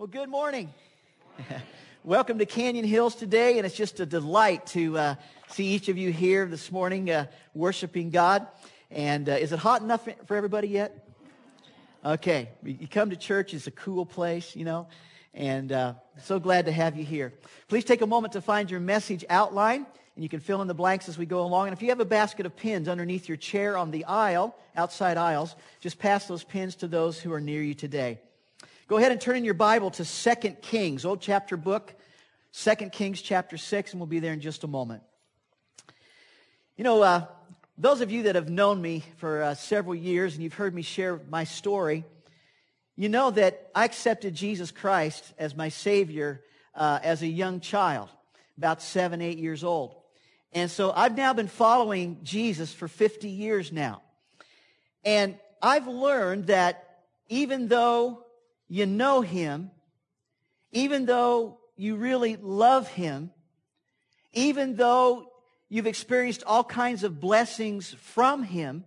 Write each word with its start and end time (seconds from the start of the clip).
Well, 0.00 0.06
good 0.06 0.30
morning. 0.30 0.72
Welcome 2.04 2.38
to 2.38 2.46
Canyon 2.46 2.86
Hills 2.86 3.14
today, 3.14 3.58
and 3.58 3.66
it's 3.66 3.76
just 3.76 4.00
a 4.00 4.06
delight 4.06 4.64
to 4.68 4.96
uh, 4.96 5.14
see 5.48 5.66
each 5.66 5.90
of 5.90 5.98
you 5.98 6.10
here 6.10 6.46
this 6.46 6.72
morning 6.72 7.10
uh, 7.10 7.26
worshiping 7.52 8.08
God. 8.08 8.46
And 8.90 9.28
uh, 9.28 9.32
is 9.32 9.52
it 9.52 9.58
hot 9.58 9.82
enough 9.82 10.08
for 10.24 10.36
everybody 10.36 10.68
yet? 10.68 11.06
Okay, 12.02 12.48
you 12.64 12.88
come 12.88 13.10
to 13.10 13.16
church, 13.16 13.52
it's 13.52 13.66
a 13.66 13.70
cool 13.70 14.06
place, 14.06 14.56
you 14.56 14.64
know, 14.64 14.88
and 15.34 15.70
uh, 15.70 15.92
so 16.22 16.40
glad 16.40 16.64
to 16.64 16.72
have 16.72 16.96
you 16.96 17.04
here. 17.04 17.34
Please 17.68 17.84
take 17.84 18.00
a 18.00 18.06
moment 18.06 18.32
to 18.32 18.40
find 18.40 18.70
your 18.70 18.80
message 18.80 19.22
outline, 19.28 19.84
and 20.14 20.22
you 20.22 20.30
can 20.30 20.40
fill 20.40 20.62
in 20.62 20.66
the 20.66 20.72
blanks 20.72 21.10
as 21.10 21.18
we 21.18 21.26
go 21.26 21.42
along. 21.42 21.66
And 21.66 21.76
if 21.76 21.82
you 21.82 21.90
have 21.90 22.00
a 22.00 22.06
basket 22.06 22.46
of 22.46 22.56
pins 22.56 22.88
underneath 22.88 23.28
your 23.28 23.36
chair 23.36 23.76
on 23.76 23.90
the 23.90 24.06
aisle, 24.06 24.56
outside 24.74 25.18
aisles, 25.18 25.54
just 25.80 25.98
pass 25.98 26.24
those 26.24 26.42
pins 26.42 26.76
to 26.76 26.88
those 26.88 27.20
who 27.20 27.34
are 27.34 27.40
near 27.40 27.62
you 27.62 27.74
today. 27.74 28.18
Go 28.90 28.96
ahead 28.96 29.12
and 29.12 29.20
turn 29.20 29.36
in 29.36 29.44
your 29.44 29.54
Bible 29.54 29.92
to 29.92 30.04
2 30.04 30.50
Kings, 30.62 31.04
old 31.04 31.20
chapter 31.20 31.56
book, 31.56 31.94
2 32.54 32.74
Kings 32.90 33.22
chapter 33.22 33.56
6, 33.56 33.92
and 33.92 34.00
we'll 34.00 34.08
be 34.08 34.18
there 34.18 34.32
in 34.32 34.40
just 34.40 34.64
a 34.64 34.66
moment. 34.66 35.04
You 36.76 36.82
know, 36.82 37.00
uh, 37.00 37.26
those 37.78 38.00
of 38.00 38.10
you 38.10 38.24
that 38.24 38.34
have 38.34 38.50
known 38.50 38.82
me 38.82 39.04
for 39.18 39.44
uh, 39.44 39.54
several 39.54 39.94
years 39.94 40.34
and 40.34 40.42
you've 40.42 40.54
heard 40.54 40.74
me 40.74 40.82
share 40.82 41.20
my 41.30 41.44
story, 41.44 42.04
you 42.96 43.08
know 43.08 43.30
that 43.30 43.70
I 43.76 43.84
accepted 43.84 44.34
Jesus 44.34 44.72
Christ 44.72 45.34
as 45.38 45.54
my 45.54 45.68
Savior 45.68 46.42
uh, 46.74 46.98
as 47.00 47.22
a 47.22 47.28
young 47.28 47.60
child, 47.60 48.08
about 48.58 48.82
seven, 48.82 49.22
eight 49.22 49.38
years 49.38 49.62
old. 49.62 49.94
And 50.52 50.68
so 50.68 50.90
I've 50.90 51.16
now 51.16 51.32
been 51.32 51.46
following 51.46 52.18
Jesus 52.24 52.74
for 52.74 52.88
50 52.88 53.28
years 53.28 53.70
now. 53.70 54.02
And 55.04 55.36
I've 55.62 55.86
learned 55.86 56.48
that 56.48 57.02
even 57.28 57.68
though 57.68 58.24
you 58.70 58.86
know 58.86 59.20
Him, 59.20 59.72
even 60.70 61.04
though 61.04 61.58
you 61.76 61.96
really 61.96 62.36
love 62.36 62.88
Him, 62.88 63.32
even 64.32 64.76
though 64.76 65.26
you've 65.68 65.88
experienced 65.88 66.44
all 66.46 66.62
kinds 66.62 67.02
of 67.02 67.20
blessings 67.20 67.92
from 67.92 68.44
Him, 68.44 68.84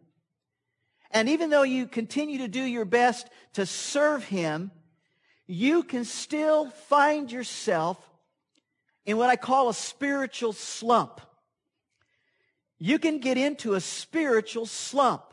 and 1.11 1.27
even 1.27 1.49
though 1.49 1.63
you 1.63 1.85
continue 1.85 2.39
to 2.39 2.47
do 2.47 2.63
your 2.63 2.85
best 2.85 3.27
to 3.53 3.65
serve 3.65 4.23
Him, 4.23 4.71
you 5.47 5.83
can 5.83 6.05
still 6.05 6.69
find 6.69 7.29
yourself 7.29 7.99
in 9.05 9.17
what 9.17 9.29
I 9.29 9.35
call 9.35 9.67
a 9.67 9.73
spiritual 9.73 10.53
slump. 10.53 11.19
You 12.79 12.99
can 12.99 13.19
get 13.19 13.37
into 13.37 13.73
a 13.73 13.81
spiritual 13.81 14.65
slump, 14.65 15.23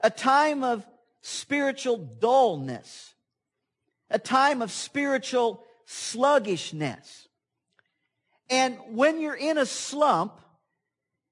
a 0.00 0.10
time 0.10 0.62
of 0.62 0.86
spiritual 1.22 1.96
dullness, 1.96 3.14
a 4.10 4.18
time 4.18 4.62
of 4.62 4.70
spiritual 4.70 5.64
sluggishness. 5.86 7.28
And 8.50 8.78
when 8.90 9.20
you're 9.20 9.34
in 9.34 9.58
a 9.58 9.66
slump, 9.66 10.40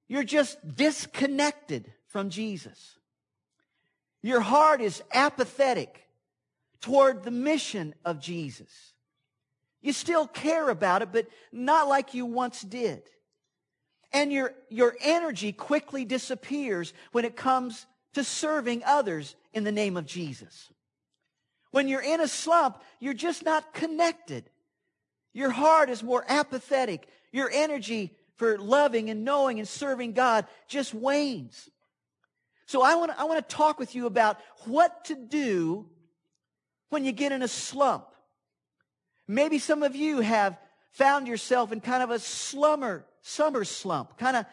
you're 0.09 0.25
just 0.25 0.59
disconnected 0.77 1.93
from 2.07 2.31
Jesus. 2.31 2.99
Your 4.23 4.41
heart 4.41 4.81
is 4.81 5.03
apathetic 5.13 6.07
toward 6.81 7.23
the 7.23 7.31
mission 7.31 7.95
of 8.05 8.21
Jesus. 8.21 8.93
You 9.81 9.93
still 9.93 10.27
care 10.27 10.69
about 10.69 11.03
it, 11.03 11.13
but 11.13 11.29
not 11.53 11.89
like 11.89 12.15
you 12.15 12.27
once 12.27 12.63
did. 12.63 13.03
And 14.13 14.33
your, 14.33 14.55
your 14.69 14.97
energy 15.01 15.53
quickly 15.53 16.05
disappears 16.05 16.93
when 17.13 17.25
it 17.25 17.37
comes 17.37 17.87
to 18.15 18.25
serving 18.25 18.83
others 18.85 19.37
in 19.53 19.65
the 19.65 19.73
name 19.73 19.97
of 19.97 20.07
Jesus. 20.07 20.71
When 21.77 21.89
you're 21.89 22.01
in 22.01 22.23
a 22.23 22.27
slump, 22.27 22.79
you're 23.01 23.13
just 23.13 23.45
not 23.45 23.75
connected. 23.75 24.49
Your 25.35 25.51
heart 25.51 25.91
is 25.91 26.03
more 26.03 26.25
apathetic. 26.27 27.07
Your 27.33 27.51
energy 27.53 28.17
for 28.37 28.57
loving 28.57 29.11
and 29.11 29.27
knowing 29.27 29.59
and 29.59 29.69
serving 29.69 30.15
God 30.15 30.47
just 30.69 30.95
wanes. 30.95 31.69
So 32.65 32.81
I 32.81 32.95
want 32.95 33.13
to, 33.13 33.21
I 33.21 33.25
want 33.25 33.47
to 33.47 33.55
talk 33.55 33.79
with 33.79 33.95
you 33.95 34.07
about 34.07 34.39
what 34.65 35.05
to 35.05 35.15
do 35.15 35.85
when 36.89 37.05
you 37.05 37.13
get 37.13 37.31
in 37.31 37.43
a 37.43 37.49
slump. 37.49 38.07
Maybe 39.29 39.59
some 39.59 39.83
of 39.83 39.95
you 39.95 40.21
have 40.21 40.57
found 40.93 41.29
yourself 41.29 41.73
in 41.73 41.83
kind 41.83 42.03
of 42.03 42.09
a 42.09 42.19
slumber, 42.19 43.05
summer 43.21 43.65
slump, 43.65 44.17
kind 44.17 44.39
of 44.39 44.47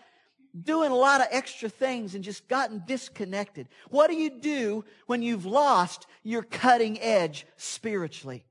doing 0.62 0.92
a 0.92 0.96
lot 0.96 1.22
of 1.22 1.28
extra 1.32 1.70
things 1.70 2.16
and 2.16 2.24
just 2.24 2.48
gotten 2.48 2.84
disconnected. 2.86 3.68
What 3.90 4.10
do 4.10 4.16
you 4.16 4.30
do 4.30 4.86
when 5.08 5.22
you've 5.22 5.46
lost 5.46 6.06
your 6.24 6.44
cutting 6.44 7.00
edge 7.02 7.46
spiritually? 7.58 8.46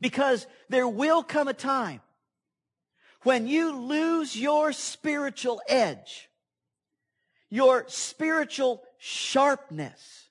Because 0.00 0.46
there 0.68 0.88
will 0.88 1.22
come 1.22 1.46
a 1.46 1.54
time 1.54 2.00
when 3.22 3.46
you 3.46 3.76
lose 3.76 4.36
your 4.36 4.72
spiritual 4.72 5.60
edge, 5.68 6.28
your 7.48 7.84
spiritual 7.86 8.82
sharpness, 8.98 10.28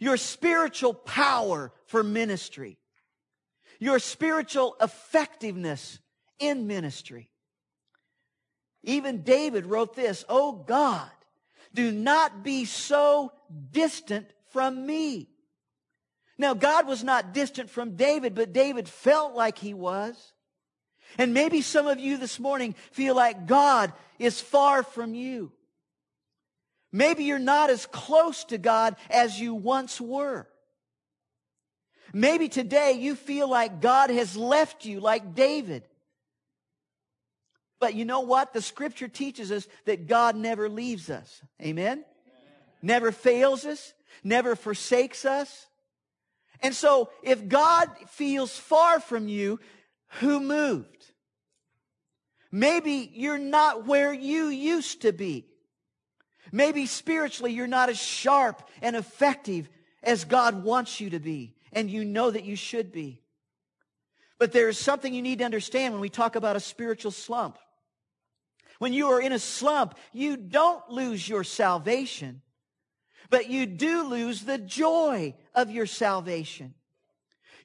your 0.00 0.16
spiritual 0.16 0.94
power 0.94 1.72
for 1.86 2.02
ministry, 2.02 2.78
your 3.78 3.98
spiritual 3.98 4.74
effectiveness 4.80 6.00
in 6.40 6.66
ministry. 6.66 7.30
Even 8.82 9.22
David 9.22 9.66
wrote 9.66 9.94
this, 9.94 10.24
Oh 10.28 10.52
God, 10.52 11.10
do 11.74 11.92
not 11.92 12.42
be 12.42 12.64
so 12.64 13.32
distant 13.70 14.26
from 14.50 14.86
me. 14.86 15.28
Now, 16.38 16.54
God 16.54 16.86
was 16.86 17.04
not 17.04 17.34
distant 17.34 17.68
from 17.68 17.96
David, 17.96 18.34
but 18.34 18.52
David 18.52 18.88
felt 18.88 19.34
like 19.34 19.58
he 19.58 19.74
was. 19.74 20.32
And 21.18 21.34
maybe 21.34 21.60
some 21.60 21.86
of 21.86 22.00
you 22.00 22.16
this 22.16 22.40
morning 22.40 22.74
feel 22.92 23.14
like 23.14 23.46
God 23.46 23.92
is 24.18 24.40
far 24.40 24.82
from 24.82 25.14
you. 25.14 25.52
Maybe 26.92 27.24
you're 27.24 27.38
not 27.38 27.70
as 27.70 27.86
close 27.86 28.44
to 28.44 28.58
God 28.58 28.96
as 29.10 29.38
you 29.38 29.54
once 29.54 30.00
were. 30.00 30.48
Maybe 32.12 32.48
today 32.48 32.92
you 32.92 33.14
feel 33.14 33.48
like 33.48 33.80
God 33.80 34.10
has 34.10 34.36
left 34.36 34.84
you 34.84 35.00
like 35.00 35.34
David. 35.34 35.84
But 37.80 37.94
you 37.94 38.04
know 38.04 38.20
what? 38.20 38.52
The 38.52 38.62
scripture 38.62 39.08
teaches 39.08 39.50
us 39.50 39.66
that 39.86 40.06
God 40.06 40.36
never 40.36 40.68
leaves 40.68 41.10
us. 41.10 41.42
Amen? 41.60 41.92
Amen? 41.92 42.04
Never 42.82 43.10
fails 43.10 43.64
us, 43.64 43.94
never 44.22 44.54
forsakes 44.54 45.24
us. 45.24 45.66
And 46.62 46.74
so 46.74 47.08
if 47.22 47.48
God 47.48 47.88
feels 48.08 48.56
far 48.56 49.00
from 49.00 49.28
you, 49.28 49.58
who 50.20 50.40
moved? 50.40 51.06
Maybe 52.52 53.10
you're 53.14 53.38
not 53.38 53.86
where 53.86 54.12
you 54.12 54.48
used 54.48 55.02
to 55.02 55.12
be. 55.12 55.46
Maybe 56.52 56.86
spiritually 56.86 57.52
you're 57.52 57.66
not 57.66 57.88
as 57.88 57.98
sharp 57.98 58.68
and 58.82 58.96
effective 58.96 59.68
as 60.02 60.24
God 60.24 60.64
wants 60.64 61.00
you 61.00 61.10
to 61.10 61.20
be, 61.20 61.54
and 61.72 61.90
you 61.90 62.04
know 62.04 62.30
that 62.30 62.44
you 62.44 62.56
should 62.56 62.92
be. 62.92 63.22
But 64.38 64.52
there's 64.52 64.78
something 64.78 65.14
you 65.14 65.22
need 65.22 65.38
to 65.38 65.44
understand 65.44 65.94
when 65.94 66.00
we 66.00 66.08
talk 66.08 66.34
about 66.34 66.56
a 66.56 66.60
spiritual 66.60 67.12
slump. 67.12 67.58
When 68.80 68.94
you 68.94 69.08
are 69.08 69.20
in 69.20 69.32
a 69.32 69.38
slump, 69.38 69.94
you 70.10 70.38
don't 70.38 70.88
lose 70.88 71.28
your 71.28 71.44
salvation, 71.44 72.40
but 73.28 73.50
you 73.50 73.66
do 73.66 74.04
lose 74.04 74.40
the 74.40 74.56
joy 74.56 75.34
of 75.54 75.70
your 75.70 75.84
salvation. 75.84 76.72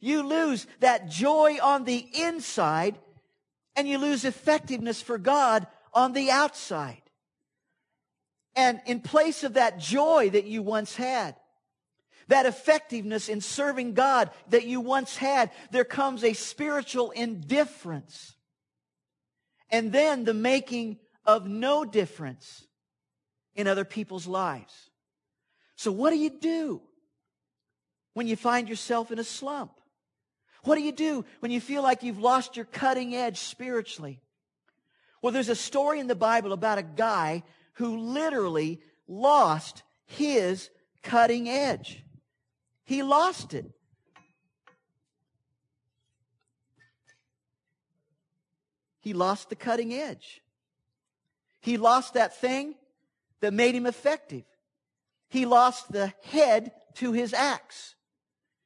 You 0.01 0.23
lose 0.27 0.67
that 0.81 1.09
joy 1.09 1.57
on 1.63 1.85
the 1.85 2.05
inside 2.13 2.99
and 3.77 3.87
you 3.87 3.97
lose 3.97 4.25
effectiveness 4.25 5.01
for 5.01 5.17
God 5.17 5.65
on 5.93 6.11
the 6.11 6.31
outside. 6.31 7.01
And 8.53 8.81
in 8.85 8.99
place 8.99 9.45
of 9.45 9.53
that 9.53 9.79
joy 9.79 10.31
that 10.31 10.43
you 10.43 10.61
once 10.61 10.97
had, 10.97 11.37
that 12.27 12.45
effectiveness 12.45 13.29
in 13.29 13.39
serving 13.39 13.93
God 13.93 14.31
that 14.49 14.65
you 14.65 14.81
once 14.81 15.15
had, 15.15 15.51
there 15.71 15.85
comes 15.85 16.25
a 16.25 16.33
spiritual 16.33 17.11
indifference. 17.11 18.35
And 19.69 19.93
then 19.93 20.25
the 20.25 20.33
making 20.33 20.99
of 21.25 21.47
no 21.47 21.85
difference 21.85 22.67
in 23.55 23.67
other 23.67 23.85
people's 23.85 24.27
lives. 24.27 24.89
So 25.75 25.91
what 25.91 26.11
do 26.11 26.17
you 26.17 26.29
do 26.29 26.81
when 28.13 28.27
you 28.27 28.35
find 28.35 28.69
yourself 28.69 29.11
in 29.11 29.19
a 29.19 29.23
slump? 29.23 29.71
What 30.63 30.75
do 30.75 30.81
you 30.81 30.91
do 30.91 31.25
when 31.39 31.51
you 31.51 31.61
feel 31.61 31.83
like 31.83 32.03
you've 32.03 32.19
lost 32.19 32.55
your 32.55 32.65
cutting 32.65 33.15
edge 33.15 33.39
spiritually? 33.39 34.21
Well, 35.21 35.31
there's 35.31 35.49
a 35.49 35.55
story 35.55 35.99
in 35.99 36.07
the 36.07 36.15
Bible 36.15 36.53
about 36.53 36.77
a 36.77 36.83
guy 36.83 37.43
who 37.73 37.97
literally 37.97 38.81
lost 39.07 39.83
his 40.05 40.69
cutting 41.03 41.49
edge. 41.49 42.03
He 42.83 43.03
lost 43.03 43.53
it. 43.53 43.65
He 48.99 49.13
lost 49.13 49.49
the 49.49 49.55
cutting 49.55 49.93
edge. 49.93 50.41
He 51.65 51.77
lost 51.77 52.13
that 52.13 52.37
thing 52.37 52.75
that 53.41 53.51
made 53.51 53.73
him 53.73 53.87
effective. 53.87 54.43
He 55.29 55.47
lost 55.47 55.91
the 55.91 56.13
head 56.23 56.71
to 56.97 57.11
his 57.11 57.33
axe. 57.33 57.95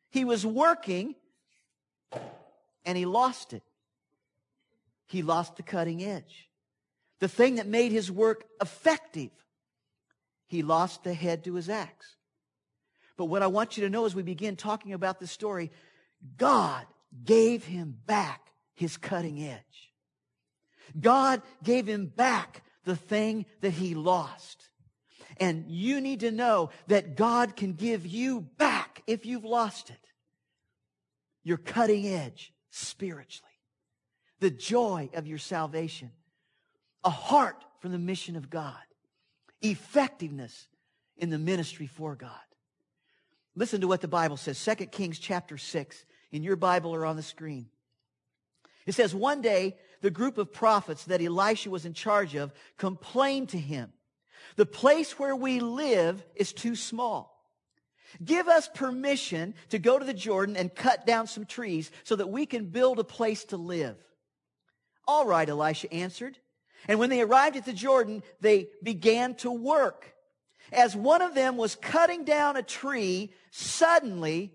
He 0.10 0.26
was 0.26 0.46
working 0.46 1.16
and 2.84 2.98
he 2.98 3.06
lost 3.06 3.54
it. 3.54 3.64
He 5.08 5.22
lost 5.22 5.56
the 5.56 5.64
cutting 5.64 6.04
edge. 6.04 6.50
The 7.22 7.30
thing 7.30 7.56
that 7.56 7.68
made 7.68 7.94
his 7.94 8.12
work 8.12 8.44
effective. 8.62 9.32
He 10.48 10.62
lost 10.62 11.06
the 11.06 11.14
head 11.14 11.46
to 11.46 11.56
his 11.56 11.70
axe. 11.70 12.18
But 13.16 13.26
what 13.26 13.42
I 13.42 13.48
want 13.48 13.78
you 13.78 13.84
to 13.86 13.90
know 13.90 14.08
as 14.08 14.14
we 14.14 14.24
begin 14.24 14.58
talking 14.58 14.92
about 14.92 15.22
this 15.22 15.32
story, 15.32 15.72
God 16.36 16.86
gave 17.24 17.64
him 17.64 17.96
back 18.06 18.52
his 18.74 18.98
cutting 18.98 19.42
edge. 19.42 19.94
God 21.00 21.42
gave 21.64 21.88
him 21.88 22.08
back 22.08 22.62
the 22.90 22.96
thing 22.96 23.46
that 23.62 23.70
he 23.70 23.94
lost. 23.94 24.70
And 25.40 25.66
you 25.68 26.02
need 26.02 26.22
to 26.22 26.32
know 26.32 26.72
that 26.88 27.16
God 27.16 27.56
can 27.56 27.74
give 27.74 28.08
you 28.08 28.42
back 28.58 29.04
if 29.06 29.28
you've 29.28 29.46
lost 29.46 29.92
it. 29.92 30.08
Your 31.44 31.58
cutting 31.58 32.08
edge 32.08 32.52
spiritually. 32.72 33.46
The 34.40 34.50
joy 34.50 35.12
of 35.14 35.28
your 35.28 35.38
salvation. 35.38 36.10
A 37.04 37.12
heart 37.12 37.64
for 37.80 37.90
the 37.90 38.00
mission 38.00 38.36
of 38.36 38.50
God. 38.50 38.74
Effectiveness 39.62 40.68
in 41.16 41.30
the 41.30 41.38
ministry 41.38 41.86
for 41.86 42.16
God. 42.16 42.32
Listen 43.56 43.82
to 43.82 43.88
what 43.88 44.02
the 44.02 44.08
Bible 44.08 44.38
says. 44.38 44.64
2 44.64 44.88
Kings 44.88 45.20
chapter 45.20 45.60
6 45.60 46.06
in 46.32 46.42
your 46.42 46.56
Bible 46.56 46.96
or 46.96 47.06
on 47.06 47.18
the 47.18 47.24
screen. 47.24 47.68
It 48.88 48.96
says, 48.96 49.14
one 49.14 49.42
day, 49.42 49.78
the 50.02 50.12
group 50.12 50.38
of 50.38 50.54
prophets 50.54 51.06
that 51.06 51.22
Elisha 51.22 51.70
was 51.70 51.86
in 51.86 51.94
charge 51.94 52.36
of 52.36 52.54
complained 52.78 53.50
to 53.50 53.58
him, 53.58 53.92
the 54.56 54.66
place 54.66 55.20
where 55.20 55.36
we 55.36 55.60
live 55.60 56.24
is 56.36 56.54
too 56.54 56.76
small. 56.76 57.36
Give 58.24 58.48
us 58.48 58.70
permission 58.74 59.54
to 59.70 59.80
go 59.80 60.00
to 60.00 60.06
the 60.06 60.14
Jordan 60.14 60.58
and 60.58 60.74
cut 60.74 61.06
down 61.06 61.28
some 61.28 61.46
trees 61.46 61.92
so 62.04 62.16
that 62.16 62.30
we 62.30 62.46
can 62.46 62.66
build 62.66 63.00
a 63.00 63.04
place 63.04 63.44
to 63.46 63.58
live. 63.58 63.98
All 65.08 65.26
right, 65.26 65.48
Elisha 65.48 65.92
answered. 65.94 66.38
And 66.88 66.98
when 66.98 67.10
they 67.10 67.22
arrived 67.22 67.58
at 67.58 67.66
the 67.66 67.74
Jordan, 67.74 68.24
they 68.42 68.70
began 68.82 69.36
to 69.36 69.52
work. 69.52 70.14
As 70.72 70.96
one 70.96 71.22
of 71.22 71.36
them 71.36 71.58
was 71.58 71.76
cutting 71.76 72.24
down 72.26 72.56
a 72.56 72.64
tree, 72.64 73.34
suddenly 73.52 74.54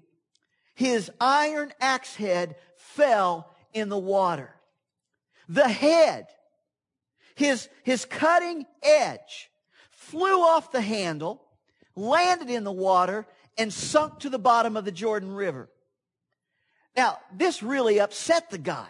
his 0.74 1.10
iron 1.20 1.72
axe 1.80 2.16
head 2.16 2.56
fell 2.76 3.50
in 3.72 3.88
the 3.88 3.98
water. 3.98 4.54
The 5.48 5.68
head, 5.68 6.26
his, 7.34 7.68
his 7.82 8.04
cutting 8.04 8.66
edge, 8.82 9.50
flew 9.90 10.42
off 10.42 10.72
the 10.72 10.80
handle, 10.80 11.42
landed 11.96 12.50
in 12.50 12.64
the 12.64 12.72
water, 12.72 13.26
and 13.56 13.72
sunk 13.72 14.20
to 14.20 14.30
the 14.30 14.38
bottom 14.38 14.76
of 14.76 14.84
the 14.84 14.92
Jordan 14.92 15.32
River. 15.32 15.68
Now, 16.96 17.18
this 17.32 17.62
really 17.62 18.00
upset 18.00 18.50
the 18.50 18.58
guy 18.58 18.88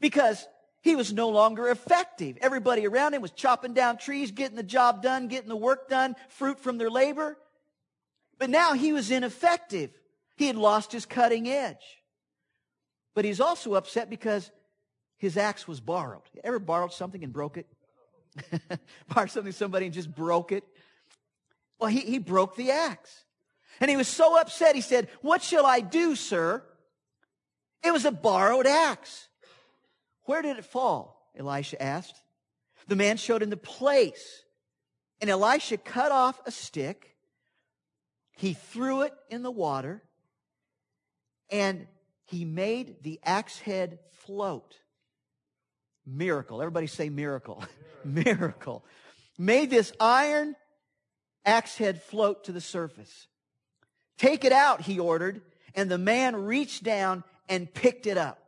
because 0.00 0.46
he 0.82 0.96
was 0.96 1.12
no 1.12 1.28
longer 1.28 1.68
effective. 1.68 2.38
Everybody 2.40 2.86
around 2.86 3.14
him 3.14 3.22
was 3.22 3.32
chopping 3.32 3.74
down 3.74 3.98
trees, 3.98 4.30
getting 4.30 4.56
the 4.56 4.62
job 4.62 5.02
done, 5.02 5.28
getting 5.28 5.48
the 5.48 5.56
work 5.56 5.88
done, 5.88 6.16
fruit 6.28 6.58
from 6.58 6.78
their 6.78 6.90
labor. 6.90 7.36
But 8.38 8.50
now 8.50 8.72
he 8.72 8.92
was 8.92 9.10
ineffective. 9.10 9.90
He 10.36 10.46
had 10.46 10.56
lost 10.56 10.92
his 10.92 11.04
cutting 11.04 11.48
edge. 11.48 12.00
But 13.14 13.24
he's 13.24 13.40
also 13.40 13.74
upset 13.74 14.08
because 14.08 14.50
his 15.20 15.36
axe 15.36 15.68
was 15.68 15.80
borrowed. 15.80 16.22
ever 16.42 16.58
borrowed 16.58 16.94
something 16.94 17.22
and 17.22 17.30
broke 17.30 17.58
it? 17.58 17.66
borrowed 19.14 19.30
something 19.30 19.52
somebody 19.52 19.84
and 19.84 19.94
just 19.94 20.12
broke 20.12 20.50
it? 20.50 20.64
Well, 21.78 21.90
he, 21.90 22.00
he 22.00 22.18
broke 22.18 22.56
the 22.56 22.70
axe. 22.70 23.24
And 23.80 23.90
he 23.90 23.98
was 23.98 24.08
so 24.08 24.40
upset, 24.40 24.74
he 24.74 24.80
said, 24.80 25.08
What 25.20 25.42
shall 25.42 25.66
I 25.66 25.80
do, 25.80 26.16
sir? 26.16 26.62
It 27.84 27.92
was 27.92 28.06
a 28.06 28.10
borrowed 28.10 28.66
axe. 28.66 29.28
Where 30.24 30.40
did 30.40 30.56
it 30.56 30.64
fall? 30.64 31.30
Elisha 31.38 31.80
asked. 31.82 32.16
The 32.88 32.96
man 32.96 33.18
showed 33.18 33.42
him 33.42 33.50
the 33.50 33.58
place. 33.58 34.42
And 35.20 35.28
Elisha 35.28 35.76
cut 35.76 36.12
off 36.12 36.40
a 36.46 36.50
stick. 36.50 37.14
He 38.38 38.54
threw 38.54 39.02
it 39.02 39.12
in 39.28 39.42
the 39.42 39.50
water. 39.50 40.02
And 41.50 41.88
he 42.24 42.46
made 42.46 43.02
the 43.02 43.20
axe 43.22 43.58
head 43.58 43.98
float. 44.12 44.76
Miracle. 46.06 46.60
Everybody 46.60 46.86
say 46.86 47.08
miracle. 47.08 47.62
miracle. 48.04 48.84
Made 49.38 49.70
this 49.70 49.92
iron 50.00 50.56
axe 51.44 51.76
head 51.76 52.02
float 52.02 52.44
to 52.44 52.52
the 52.52 52.60
surface. 52.60 53.26
Take 54.18 54.44
it 54.44 54.52
out, 54.52 54.82
he 54.82 54.98
ordered, 54.98 55.40
and 55.74 55.90
the 55.90 55.98
man 55.98 56.36
reached 56.36 56.82
down 56.82 57.24
and 57.48 57.72
picked 57.72 58.06
it 58.06 58.18
up. 58.18 58.38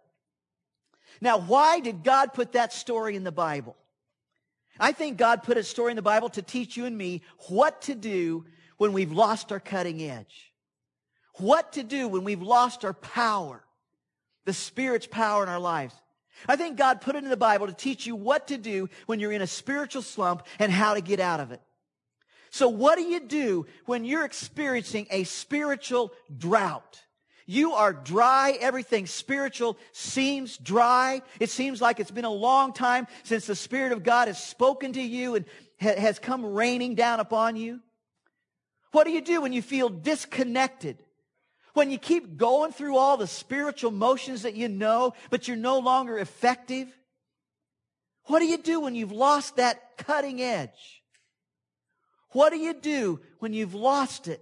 Now, 1.21 1.39
why 1.39 1.81
did 1.81 2.05
God 2.05 2.35
put 2.35 2.53
that 2.53 2.73
story 2.73 3.17
in 3.17 3.25
the 3.25 3.33
Bible? 3.33 3.77
I 4.79 4.93
think 4.93 5.17
God 5.17 5.43
put 5.43 5.57
a 5.57 5.63
story 5.63 5.93
in 5.93 5.97
the 5.97 6.03
Bible 6.03 6.29
to 6.31 6.43
teach 6.43 6.77
you 6.77 6.85
and 6.85 6.97
me 6.97 7.23
what 7.49 7.83
to 7.83 7.95
do 7.95 8.45
when 8.77 8.93
we've 8.93 9.13
lost 9.13 9.53
our 9.53 9.61
cutting 9.61 10.03
edge. 10.03 10.53
What 11.37 11.73
to 11.75 11.83
do 11.83 12.09
when 12.09 12.25
we've 12.25 12.43
lost 12.43 12.85
our 12.85 12.93
power 12.93 13.65
the 14.45 14.53
Spirit's 14.53 15.07
power 15.07 15.43
in 15.43 15.49
our 15.49 15.61
lives. 15.61 15.95
I 16.49 16.57
think 16.57 16.77
God 16.77 17.01
put 17.01 17.15
it 17.15 17.25
in 17.25 17.31
the 17.31 17.37
Bible 17.37 17.67
to 17.67 17.73
teach 17.73 18.07
you 18.07 18.17
what 18.17 18.49
to 18.49 18.59
do 18.59 18.89
when 19.07 19.21
you're 19.21 19.33
in 19.33 19.43
a 19.43 19.47
spiritual 19.47 20.03
slump 20.03 20.47
and 20.59 20.73
how 20.73 20.95
to 20.95 21.01
get 21.01 21.21
out 21.21 21.41
of 21.41 21.53
it. 21.53 21.61
So 22.51 22.69
what 22.69 22.97
do 22.97 23.03
you 23.03 23.21
do 23.21 23.67
when 23.87 24.05
you're 24.05 24.25
experiencing 24.25 25.07
a 25.11 25.25
spiritual 25.25 26.13
drought? 26.37 27.01
You 27.47 27.73
are 27.73 27.93
dry. 27.93 28.57
Everything 28.61 29.07
spiritual 29.07 29.79
seems 29.93 30.59
dry. 30.59 31.23
It 31.41 31.51
seems 31.51 31.81
like 31.81 31.99
it's 31.99 32.11
been 32.11 32.25
a 32.25 32.31
long 32.31 32.73
time 32.73 33.07
since 33.25 33.47
the 33.47 33.57
Spirit 33.57 33.93
of 33.93 34.03
God 34.03 34.29
has 34.29 34.43
spoken 34.43 34.93
to 34.93 35.03
you 35.03 35.35
and 35.35 35.45
has 35.79 36.19
come 36.19 36.45
raining 36.45 36.95
down 36.95 37.21
upon 37.21 37.57
you. 37.57 37.81
What 38.93 39.05
do 39.05 39.11
you 39.11 39.23
do 39.23 39.41
when 39.41 39.53
you 39.53 39.63
feel 39.63 39.89
disconnected? 39.89 41.03
When 41.75 41.91
you 41.91 41.99
keep 41.99 42.37
going 42.37 42.73
through 42.73 42.97
all 42.97 43.17
the 43.17 43.27
spiritual 43.27 43.91
motions 43.91 44.43
that 44.43 44.55
you 44.55 44.69
know, 44.69 45.15
but 45.31 45.49
you're 45.49 45.57
no 45.57 45.79
longer 45.79 46.19
effective? 46.19 46.89
What 48.25 48.41
do 48.41 48.47
you 48.47 48.59
do 48.59 48.81
when 48.81 48.95
you've 48.95 49.13
lost 49.13 49.57
that 49.57 49.97
cutting 49.97 50.43
edge? 50.43 51.03
What 52.31 52.51
do 52.51 52.59
you 52.59 52.75
do 52.75 53.21
when 53.39 53.53
you've 53.53 53.75
lost 53.75 54.29
it? 54.29 54.41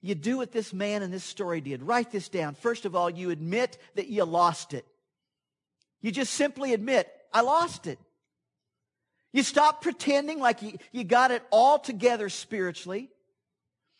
You 0.00 0.14
do 0.14 0.36
what 0.36 0.52
this 0.52 0.72
man 0.72 1.02
in 1.02 1.10
this 1.10 1.24
story 1.24 1.60
did. 1.60 1.82
Write 1.82 2.10
this 2.10 2.28
down. 2.28 2.54
First 2.54 2.84
of 2.84 2.94
all, 2.94 3.10
you 3.10 3.30
admit 3.30 3.78
that 3.96 4.08
you 4.08 4.24
lost 4.24 4.74
it. 4.74 4.86
You 6.00 6.12
just 6.12 6.34
simply 6.34 6.72
admit, 6.72 7.08
I 7.32 7.40
lost 7.40 7.86
it. 7.86 7.98
You 9.32 9.42
stop 9.42 9.82
pretending 9.82 10.38
like 10.38 10.62
you, 10.62 10.78
you 10.92 11.04
got 11.04 11.30
it 11.30 11.42
all 11.50 11.78
together 11.78 12.28
spiritually. 12.28 13.10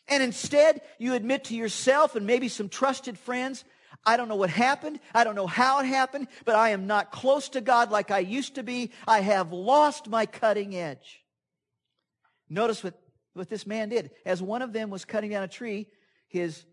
And 0.08 0.22
instead, 0.22 0.80
you 0.98 1.14
admit 1.14 1.44
to 1.44 1.54
yourself 1.54 2.16
and 2.16 2.26
maybe 2.26 2.48
some 2.48 2.68
trusted 2.68 3.18
friends, 3.18 3.64
I 4.04 4.16
don't 4.16 4.28
know 4.28 4.36
what 4.36 4.50
happened. 4.50 5.00
I 5.14 5.24
don't 5.24 5.34
know 5.34 5.46
how 5.46 5.80
it 5.80 5.86
happened, 5.86 6.28
but 6.44 6.54
I 6.54 6.70
am 6.70 6.86
not 6.86 7.12
close 7.12 7.50
to 7.50 7.60
God 7.60 7.90
like 7.90 8.10
I 8.10 8.20
used 8.20 8.54
to 8.54 8.62
be. 8.62 8.92
I 9.06 9.20
have 9.20 9.52
lost 9.52 10.08
my 10.08 10.24
cutting 10.24 10.74
edge. 10.74 11.22
Notice 12.48 12.82
what, 12.82 12.94
what 13.34 13.50
this 13.50 13.66
man 13.66 13.90
did. 13.90 14.10
As 14.24 14.42
one 14.42 14.62
of 14.62 14.72
them 14.72 14.90
was 14.90 15.04
cutting 15.04 15.30
down 15.30 15.42
a 15.42 15.48
tree, 15.48 15.88
his 16.28 16.64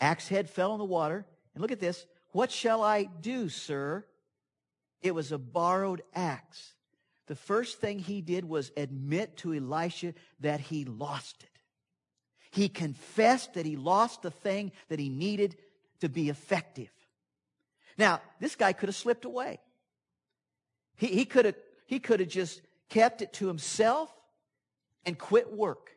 axe 0.00 0.26
head 0.26 0.50
fell 0.50 0.72
in 0.72 0.78
the 0.78 0.84
water. 0.84 1.26
And 1.54 1.62
look 1.62 1.72
at 1.72 1.80
this. 1.80 2.06
What 2.32 2.50
shall 2.50 2.82
I 2.82 3.04
do, 3.04 3.48
sir? 3.48 4.04
It 5.00 5.14
was 5.14 5.30
a 5.30 5.38
borrowed 5.38 6.02
axe. 6.14 6.74
The 7.26 7.36
first 7.36 7.78
thing 7.78 7.98
he 7.98 8.20
did 8.20 8.44
was 8.44 8.72
admit 8.76 9.36
to 9.38 9.54
Elisha 9.54 10.14
that 10.40 10.60
he 10.60 10.84
lost 10.84 11.44
it. 11.44 11.57
He 12.50 12.68
confessed 12.68 13.54
that 13.54 13.66
he 13.66 13.76
lost 13.76 14.22
the 14.22 14.30
thing 14.30 14.72
that 14.88 14.98
he 14.98 15.08
needed 15.08 15.56
to 16.00 16.08
be 16.08 16.28
effective. 16.28 16.90
Now, 17.96 18.20
this 18.40 18.54
guy 18.54 18.72
could 18.72 18.88
have 18.88 18.96
slipped 18.96 19.24
away. 19.24 19.60
He, 20.96 21.08
he 21.08 21.24
could 21.24 21.44
have, 21.44 21.56
he 21.86 21.98
could 21.98 22.20
have 22.20 22.28
just 22.28 22.60
kept 22.88 23.22
it 23.22 23.32
to 23.34 23.48
himself 23.48 24.10
and 25.04 25.18
quit 25.18 25.52
work. 25.52 25.90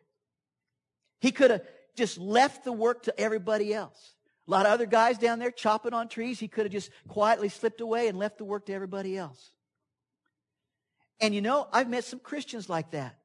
He 1.19 1.31
could 1.31 1.51
have 1.51 1.61
just 1.95 2.17
left 2.17 2.63
the 2.63 2.71
work 2.71 3.03
to 3.03 3.19
everybody 3.19 3.73
else. 3.73 4.15
A 4.47 4.51
lot 4.51 4.65
of 4.65 4.71
other 4.71 4.87
guys 4.87 5.17
down 5.17 5.39
there 5.39 5.51
chopping 5.51 5.93
on 5.93 6.07
trees. 6.07 6.39
He 6.39 6.47
could 6.47 6.65
have 6.65 6.71
just 6.71 6.89
quietly 7.07 7.49
slipped 7.49 7.79
away 7.79 8.07
and 8.07 8.17
left 8.17 8.37
the 8.39 8.45
work 8.45 8.65
to 8.65 8.73
everybody 8.73 9.17
else. 9.17 9.51
And 11.19 11.35
you 11.35 11.41
know, 11.41 11.67
I've 11.71 11.89
met 11.89 12.03
some 12.03 12.19
Christians 12.19 12.67
like 12.67 12.91
that. 12.91 13.15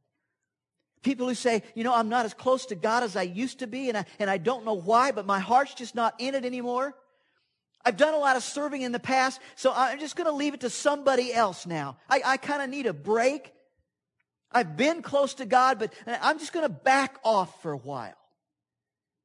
People 1.07 1.29
who 1.29 1.37
say, 1.37 1.63
you 1.77 1.85
know, 1.85 1.95
I'm 1.95 2.09
not 2.09 2.25
as 2.25 2.35
close 2.35 2.67
to 2.67 2.75
God 2.75 3.05
as 3.05 3.15
I 3.15 3.23
used 3.23 3.61
to 3.61 3.69
be, 3.69 3.89
and 3.89 3.97
I, 3.97 4.05
and 4.19 4.29
I 4.29 4.39
don't 4.39 4.65
know 4.65 4.75
why, 4.75 5.13
but 5.13 5.25
my 5.25 5.39
heart's 5.39 5.73
just 5.73 5.95
not 5.95 6.17
in 6.19 6.35
it 6.35 6.45
anymore. 6.45 6.97
I've 7.85 7.97
done 7.97 8.13
a 8.13 8.19
lot 8.19 8.35
of 8.35 8.43
serving 8.43 8.83
in 8.83 8.91
the 8.91 8.99
past, 8.99 9.41
so 9.55 9.73
I'm 9.73 10.01
just 10.01 10.17
going 10.17 10.27
to 10.27 10.33
leave 10.33 10.53
it 10.53 10.63
to 10.63 10.69
somebody 10.69 11.33
else 11.33 11.65
now. 11.65 11.99
I, 12.11 12.23
I 12.27 12.37
kind 12.39 12.61
of 12.61 12.71
need 12.71 12.87
a 12.87 12.93
break. 12.93 13.53
I've 14.51 14.77
been 14.77 15.01
close 15.01 15.35
to 15.35 15.47
God, 15.47 15.79
but 15.79 15.93
I'm 16.09 16.41
just 16.41 16.53
going 16.53 16.65
to 16.67 16.75
back 16.75 17.21
off 17.23 17.63
for 17.63 17.71
a 17.71 17.79
while. 17.79 18.19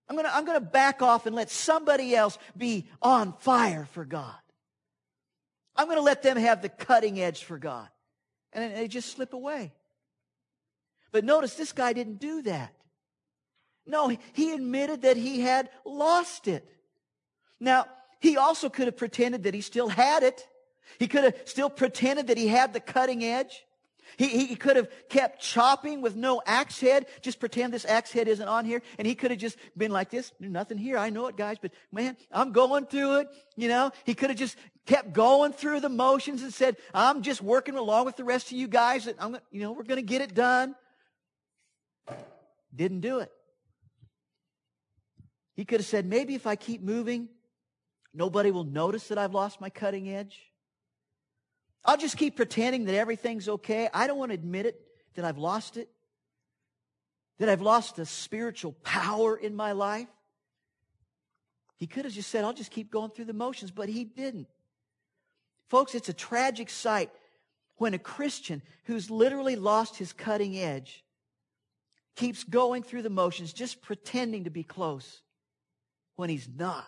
I'm 0.08 0.16
going 0.16 0.28
to, 0.28 0.36
I'm 0.36 0.46
going 0.46 0.60
to 0.60 0.66
back 0.66 1.02
off 1.02 1.26
and 1.26 1.36
let 1.36 1.50
somebody 1.50 2.16
else 2.16 2.38
be 2.56 2.88
on 3.02 3.34
fire 3.40 3.88
for 3.94 4.06
God. 4.06 4.36
I'm 5.76 5.88
going 5.88 5.98
to 5.98 6.04
let 6.04 6.22
them 6.22 6.38
have 6.38 6.62
the 6.62 6.70
cutting 6.70 7.20
edge 7.20 7.44
for 7.44 7.58
God. 7.58 7.88
And 8.54 8.76
they 8.76 8.88
just 8.88 9.12
slip 9.12 9.34
away. 9.34 9.74
But 11.12 11.26
notice 11.26 11.56
this 11.56 11.74
guy 11.74 11.94
didn't 11.94 12.20
do 12.20 12.42
that. 12.44 12.74
No, 13.86 14.16
he 14.34 14.54
admitted 14.54 15.02
that 15.02 15.18
he 15.18 15.42
had 15.42 15.70
lost 15.86 16.48
it. 16.48 16.66
Now, 17.60 17.86
he 18.20 18.38
also 18.38 18.70
could 18.70 18.86
have 18.86 18.98
pretended 18.98 19.44
that 19.44 19.54
he 19.54 19.62
still 19.62 19.90
had 19.90 20.24
it. 20.24 20.48
He 21.00 21.08
could 21.08 21.24
have 21.24 21.36
still 21.46 21.70
pretended 21.70 22.28
that 22.28 22.38
he 22.38 22.48
had 22.48 22.74
the 22.74 22.80
cutting 22.80 23.24
edge. 23.24 23.66
He, 24.18 24.46
he 24.46 24.56
could 24.56 24.76
have 24.76 24.90
kept 25.10 25.42
chopping 25.42 26.02
with 26.02 26.16
no 26.16 26.42
axe 26.46 26.80
head, 26.80 27.06
just 27.22 27.40
pretend 27.40 27.74
this 27.74 27.86
axe 27.86 28.12
head 28.12 28.28
isn't 28.28 28.48
on 28.48 28.66
here, 28.66 28.82
and 28.98 29.08
he 29.08 29.16
could 29.16 29.32
have 29.32 29.40
just 29.40 29.58
been 29.78 29.92
like 29.92 30.10
this, 30.10 30.34
nothing 30.40 30.78
here, 30.78 30.98
I 30.98 31.10
know 31.10 31.28
it 31.28 31.38
guys, 31.38 31.58
but 31.62 31.72
man, 31.92 32.18
I'm 32.32 32.52
going 32.52 32.88
through 32.88 33.20
it, 33.20 33.28
you 33.56 33.70
know. 33.70 33.92
He 34.04 34.14
could 34.14 34.30
have 34.30 34.38
just 34.38 34.58
kept 34.86 35.14
going 35.14 35.54
through 35.54 35.80
the 35.80 35.90
motions 35.90 36.42
and 36.42 36.54
said, 36.54 36.76
I'm 36.94 37.22
just 37.22 37.42
working 37.42 37.78
along 37.78 38.06
with 38.06 38.18
the 38.18 38.26
rest 38.26 38.48
of 38.48 38.58
you 38.58 38.68
guys, 38.68 39.08
and 39.08 39.16
I'm, 39.18 39.38
you 39.50 39.62
know, 39.62 39.72
we're 39.72 39.84
going 39.84 39.96
to 39.96 40.06
get 40.06 40.22
it 40.22 40.34
done. 40.34 40.76
Didn't 42.76 43.02
do 43.02 43.20
it. 43.20 43.32
He 45.56 45.66
could 45.66 45.80
have 45.80 45.88
said, 45.88 46.06
maybe 46.06 46.36
if 46.36 46.48
I 46.48 46.56
keep 46.56 46.82
moving, 46.82 47.30
nobody 48.14 48.52
will 48.52 48.64
notice 48.64 49.10
that 49.10 49.18
I've 49.18 49.34
lost 49.34 49.62
my 49.62 49.70
cutting 49.70 50.10
edge. 50.10 50.40
I'll 51.84 51.98
just 51.98 52.18
keep 52.18 52.36
pretending 52.36 52.86
that 52.86 52.96
everything's 52.96 53.50
okay. 53.50 53.90
I 53.94 54.08
don't 54.08 54.18
want 54.18 54.32
to 54.32 54.36
admit 54.36 54.66
it, 54.66 54.80
that 55.16 55.26
I've 55.26 55.38
lost 55.38 55.78
it, 55.78 55.90
that 57.40 57.50
I've 57.50 57.62
lost 57.62 57.96
the 57.96 58.06
spiritual 58.06 58.74
power 58.84 59.36
in 59.36 59.56
my 59.56 59.72
life. 59.74 60.08
He 61.78 61.88
could 61.88 62.06
have 62.06 62.14
just 62.14 62.30
said, 62.30 62.46
I'll 62.46 62.54
just 62.54 62.72
keep 62.72 62.92
going 62.92 63.10
through 63.10 63.26
the 63.26 63.34
motions, 63.34 63.72
but 63.72 63.90
he 63.90 64.04
didn't. 64.04 64.48
Folks, 65.70 65.96
it's 65.96 66.10
a 66.10 66.14
tragic 66.14 66.70
sight 66.70 67.10
when 67.78 67.94
a 67.94 68.00
Christian 68.00 68.62
who's 68.86 69.10
literally 69.10 69.56
lost 69.56 69.98
his 69.98 70.14
cutting 70.14 70.58
edge 70.58 71.04
keeps 72.16 72.44
going 72.44 72.84
through 72.84 73.02
the 73.02 73.10
motions, 73.10 73.54
just 73.54 73.82
pretending 73.82 74.44
to 74.44 74.50
be 74.50 74.64
close 74.64 75.22
when 76.16 76.30
he's 76.30 76.48
not. 76.48 76.86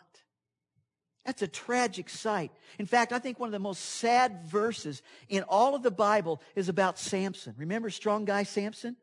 That's 1.26 1.42
a 1.42 1.48
tragic 1.48 2.10
sight. 2.10 2.52
In 2.78 2.86
fact, 2.86 3.14
I 3.14 3.20
think 3.20 3.40
one 3.40 3.48
of 3.48 3.54
the 3.54 3.60
most 3.60 3.82
sad 3.82 4.46
verses 4.46 5.02
in 5.30 5.44
all 5.44 5.74
of 5.74 5.82
the 5.82 5.92
Bible 5.92 6.42
is 6.56 6.68
about 6.68 7.00
Samson. 7.00 7.56
Remember 7.58 7.90
strong 7.90 8.26
guy 8.26 8.44
Samson? 8.44 8.98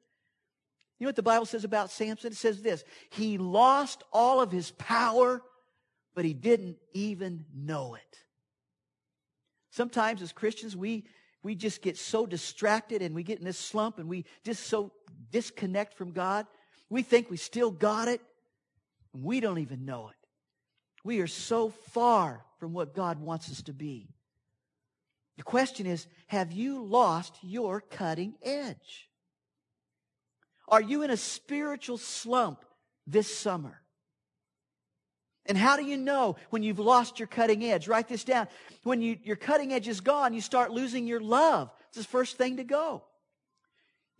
You 0.98 1.04
know 1.04 1.08
what 1.08 1.16
the 1.16 1.22
Bible 1.22 1.46
says 1.46 1.64
about 1.64 1.90
Samson? 1.90 2.32
It 2.32 2.36
says 2.36 2.60
this 2.60 2.84
He 3.10 3.38
lost 3.38 4.04
all 4.12 4.42
of 4.42 4.52
his 4.52 4.70
power, 4.72 5.42
but 6.14 6.26
he 6.26 6.34
didn't 6.34 6.76
even 6.92 7.46
know 7.54 7.94
it. 7.94 8.18
Sometimes 9.70 10.20
as 10.20 10.32
Christians, 10.32 10.76
we, 10.76 11.06
we 11.42 11.54
just 11.54 11.80
get 11.80 11.96
so 11.96 12.26
distracted 12.26 13.00
and 13.00 13.14
we 13.14 13.22
get 13.22 13.38
in 13.38 13.44
this 13.46 13.58
slump 13.58 13.98
and 13.98 14.08
we 14.08 14.26
just 14.44 14.66
so 14.66 14.92
disconnect 15.30 15.94
from 15.94 16.12
God. 16.12 16.46
We 16.88 17.02
think 17.02 17.30
we 17.30 17.36
still 17.36 17.70
got 17.70 18.08
it, 18.08 18.20
and 19.14 19.22
we 19.22 19.40
don't 19.40 19.58
even 19.58 19.84
know 19.84 20.08
it. 20.08 20.16
We 21.04 21.20
are 21.20 21.26
so 21.26 21.70
far 21.70 22.44
from 22.58 22.72
what 22.72 22.94
God 22.94 23.20
wants 23.20 23.50
us 23.50 23.62
to 23.62 23.72
be. 23.72 24.08
The 25.36 25.44
question 25.44 25.86
is, 25.86 26.06
have 26.26 26.52
you 26.52 26.84
lost 26.84 27.38
your 27.42 27.80
cutting 27.80 28.34
edge? 28.42 29.08
Are 30.68 30.82
you 30.82 31.02
in 31.02 31.10
a 31.10 31.16
spiritual 31.16 31.96
slump 31.96 32.64
this 33.06 33.34
summer? 33.34 33.80
And 35.46 35.56
how 35.56 35.76
do 35.76 35.84
you 35.84 35.96
know 35.96 36.36
when 36.50 36.62
you've 36.62 36.78
lost 36.78 37.18
your 37.18 37.26
cutting 37.26 37.64
edge? 37.64 37.88
Write 37.88 38.06
this 38.06 38.22
down. 38.22 38.46
When 38.84 39.00
you, 39.00 39.16
your 39.24 39.36
cutting 39.36 39.72
edge 39.72 39.88
is 39.88 40.00
gone, 40.00 40.34
you 40.34 40.40
start 40.40 40.70
losing 40.70 41.06
your 41.06 41.20
love. 41.20 41.70
It's 41.88 41.98
the 41.98 42.04
first 42.04 42.36
thing 42.36 42.58
to 42.58 42.64
go. 42.64 43.02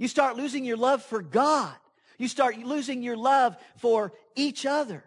You 0.00 0.08
start 0.08 0.36
losing 0.36 0.64
your 0.64 0.78
love 0.78 1.02
for 1.02 1.20
God. 1.20 1.74
You 2.16 2.26
start 2.26 2.58
losing 2.58 3.02
your 3.02 3.18
love 3.18 3.54
for 3.76 4.14
each 4.34 4.64
other. 4.64 5.04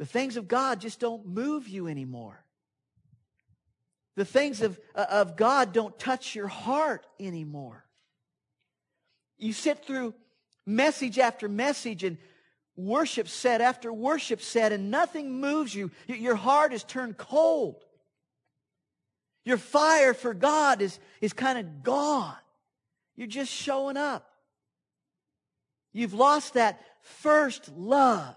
The 0.00 0.04
things 0.04 0.36
of 0.36 0.48
God 0.48 0.80
just 0.80 0.98
don't 0.98 1.24
move 1.24 1.68
you 1.68 1.86
anymore. 1.86 2.44
The 4.16 4.24
things 4.24 4.62
of, 4.62 4.80
uh, 4.96 5.06
of 5.10 5.36
God 5.36 5.72
don't 5.72 5.96
touch 5.96 6.34
your 6.34 6.48
heart 6.48 7.06
anymore. 7.20 7.84
You 9.38 9.52
sit 9.52 9.84
through 9.84 10.14
message 10.66 11.20
after 11.20 11.48
message 11.48 12.02
and 12.02 12.18
worship 12.74 13.28
set 13.28 13.60
after 13.60 13.92
worship 13.92 14.42
set 14.42 14.72
and 14.72 14.90
nothing 14.90 15.40
moves 15.40 15.72
you. 15.72 15.92
Your 16.08 16.34
heart 16.34 16.72
is 16.72 16.82
turned 16.82 17.16
cold. 17.16 17.84
Your 19.44 19.56
fire 19.56 20.14
for 20.14 20.34
God 20.34 20.82
is, 20.82 20.98
is 21.20 21.32
kind 21.32 21.58
of 21.58 21.82
gone. 21.82 22.36
You're 23.16 23.26
just 23.26 23.52
showing 23.52 23.96
up. 23.96 24.26
You've 25.92 26.14
lost 26.14 26.54
that 26.54 26.80
first 27.02 27.68
love 27.76 28.36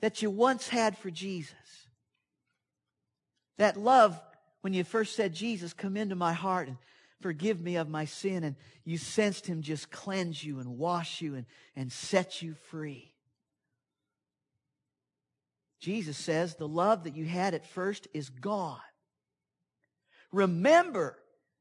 that 0.00 0.22
you 0.22 0.30
once 0.30 0.68
had 0.68 0.96
for 0.98 1.10
Jesus. 1.10 1.54
That 3.58 3.76
love 3.76 4.20
when 4.60 4.72
you 4.72 4.84
first 4.84 5.14
said, 5.14 5.32
Jesus, 5.32 5.72
come 5.72 5.96
into 5.96 6.16
my 6.16 6.32
heart 6.32 6.68
and 6.68 6.76
forgive 7.20 7.60
me 7.60 7.76
of 7.76 7.88
my 7.88 8.04
sin. 8.04 8.44
And 8.44 8.56
you 8.84 8.98
sensed 8.98 9.46
him 9.46 9.62
just 9.62 9.90
cleanse 9.90 10.42
you 10.42 10.58
and 10.58 10.78
wash 10.78 11.20
you 11.20 11.34
and, 11.34 11.46
and 11.74 11.92
set 11.92 12.42
you 12.42 12.54
free. 12.70 13.12
Jesus 15.80 16.16
says 16.16 16.56
the 16.56 16.68
love 16.68 17.04
that 17.04 17.16
you 17.16 17.26
had 17.26 17.54
at 17.54 17.66
first 17.66 18.08
is 18.12 18.28
gone. 18.28 18.80
Remember 20.36 21.16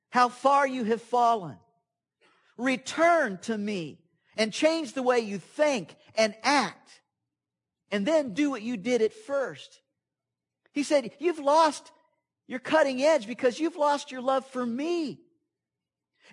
how 0.10 0.28
far 0.28 0.68
you 0.68 0.84
have 0.84 1.02
fallen. 1.02 1.58
Return 2.58 3.40
to 3.44 3.58
me 3.58 4.00
and 4.36 4.52
change 4.52 4.92
the 4.92 5.04
way 5.04 5.20
you 5.20 5.40
think 5.40 5.96
and 6.18 6.36
act 6.44 7.02
and 7.90 8.06
then 8.06 8.34
do 8.34 8.50
what 8.50 8.62
you 8.62 8.76
did 8.76 9.02
at 9.02 9.14
first. 9.14 9.80
He 10.74 10.84
said, 10.84 11.12
You've 11.20 11.40
lost 11.40 11.92
your 12.48 12.60
cutting 12.60 13.02
edge 13.02 13.28
because 13.28 13.60
you've 13.60 13.78
lost 13.78 14.12
your 14.12 14.22
love 14.22 14.46
for 14.46 14.66
me. 14.66 15.22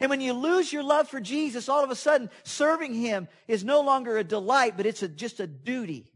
And 0.00 0.10
when 0.10 0.20
you 0.20 0.32
lose 0.32 0.72
your 0.72 0.82
love 0.82 1.08
for 1.08 1.20
Jesus, 1.20 1.68
all 1.68 1.84
of 1.84 1.90
a 1.90 1.96
sudden 1.96 2.28
serving 2.42 2.94
Him 2.94 3.28
is 3.46 3.62
no 3.62 3.82
longer 3.82 4.18
a 4.18 4.24
delight, 4.24 4.76
but 4.76 4.86
it's 4.86 5.04
a, 5.04 5.08
just 5.08 5.38
a 5.38 5.46
duty. 5.46 6.10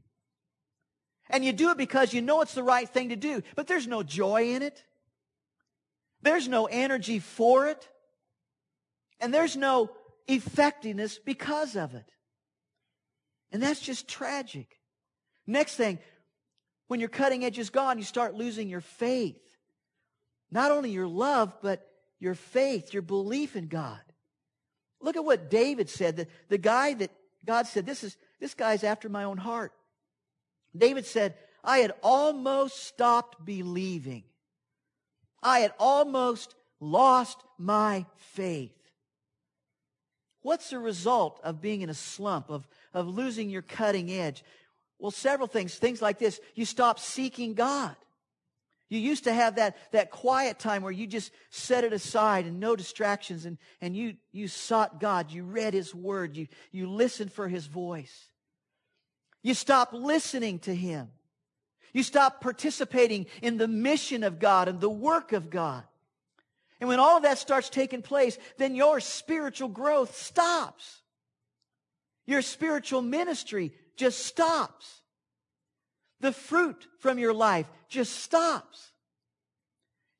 And 1.30 1.44
you 1.44 1.52
do 1.52 1.70
it 1.70 1.78
because 1.78 2.12
you 2.12 2.20
know 2.20 2.40
it's 2.40 2.54
the 2.54 2.64
right 2.64 2.88
thing 2.88 3.10
to 3.10 3.16
do, 3.16 3.42
but 3.54 3.68
there's 3.68 3.86
no 3.86 4.02
joy 4.02 4.54
in 4.54 4.62
it. 4.62 4.82
There's 6.26 6.48
no 6.48 6.66
energy 6.66 7.20
for 7.20 7.68
it. 7.68 7.88
And 9.20 9.32
there's 9.32 9.56
no 9.56 9.90
effectiveness 10.26 11.18
because 11.18 11.76
of 11.76 11.94
it. 11.94 12.10
And 13.52 13.62
that's 13.62 13.80
just 13.80 14.08
tragic. 14.08 14.80
Next 15.46 15.76
thing, 15.76 16.00
when 16.88 16.98
your 16.98 17.08
cutting 17.08 17.44
edge 17.44 17.60
is 17.60 17.70
gone, 17.70 17.98
you 17.98 18.04
start 18.04 18.34
losing 18.34 18.68
your 18.68 18.80
faith. 18.80 19.40
Not 20.50 20.72
only 20.72 20.90
your 20.90 21.06
love, 21.06 21.54
but 21.62 21.86
your 22.18 22.34
faith, 22.34 22.92
your 22.92 23.02
belief 23.02 23.54
in 23.54 23.68
God. 23.68 24.00
Look 25.00 25.16
at 25.16 25.24
what 25.24 25.48
David 25.48 25.88
said. 25.88 26.16
The, 26.16 26.26
the 26.48 26.58
guy 26.58 26.94
that 26.94 27.12
God 27.44 27.68
said, 27.68 27.86
this 27.86 28.02
is, 28.02 28.16
this 28.40 28.54
guy's 28.54 28.82
after 28.82 29.08
my 29.08 29.22
own 29.22 29.38
heart. 29.38 29.72
David 30.76 31.06
said, 31.06 31.34
I 31.62 31.78
had 31.78 31.92
almost 32.02 32.84
stopped 32.84 33.44
believing. 33.44 34.24
I 35.46 35.60
had 35.60 35.72
almost 35.78 36.56
lost 36.80 37.38
my 37.56 38.04
faith. 38.16 38.72
What's 40.42 40.70
the 40.70 40.80
result 40.80 41.40
of 41.44 41.60
being 41.60 41.82
in 41.82 41.88
a 41.88 41.94
slump, 41.94 42.50
of, 42.50 42.66
of 42.92 43.06
losing 43.06 43.48
your 43.48 43.62
cutting 43.62 44.10
edge? 44.10 44.42
Well, 44.98 45.12
several 45.12 45.46
things. 45.46 45.76
Things 45.76 46.02
like 46.02 46.18
this. 46.18 46.40
You 46.56 46.64
stop 46.64 46.98
seeking 46.98 47.54
God. 47.54 47.94
You 48.88 48.98
used 48.98 49.24
to 49.24 49.32
have 49.32 49.54
that, 49.56 49.76
that 49.92 50.10
quiet 50.10 50.58
time 50.58 50.82
where 50.82 50.92
you 50.92 51.06
just 51.06 51.30
set 51.50 51.84
it 51.84 51.92
aside 51.92 52.46
and 52.46 52.58
no 52.58 52.74
distractions 52.74 53.44
and, 53.44 53.56
and 53.80 53.96
you, 53.96 54.14
you 54.32 54.48
sought 54.48 55.00
God. 55.00 55.30
You 55.30 55.44
read 55.44 55.74
His 55.74 55.94
Word. 55.94 56.36
You, 56.36 56.48
you 56.72 56.88
listened 56.90 57.32
for 57.32 57.46
His 57.46 57.66
voice. 57.66 58.30
You 59.44 59.54
stop 59.54 59.92
listening 59.92 60.58
to 60.60 60.74
Him. 60.74 61.08
You 61.96 62.02
stop 62.02 62.42
participating 62.42 63.24
in 63.40 63.56
the 63.56 63.66
mission 63.66 64.22
of 64.22 64.38
God 64.38 64.68
and 64.68 64.82
the 64.82 64.90
work 64.90 65.32
of 65.32 65.48
God. 65.48 65.82
And 66.78 66.90
when 66.90 67.00
all 67.00 67.16
of 67.16 67.22
that 67.22 67.38
starts 67.38 67.70
taking 67.70 68.02
place, 68.02 68.36
then 68.58 68.74
your 68.74 69.00
spiritual 69.00 69.70
growth 69.70 70.14
stops. 70.14 71.00
Your 72.26 72.42
spiritual 72.42 73.00
ministry 73.00 73.72
just 73.96 74.26
stops. 74.26 75.00
The 76.20 76.32
fruit 76.32 76.86
from 76.98 77.18
your 77.18 77.32
life 77.32 77.66
just 77.88 78.16
stops. 78.16 78.92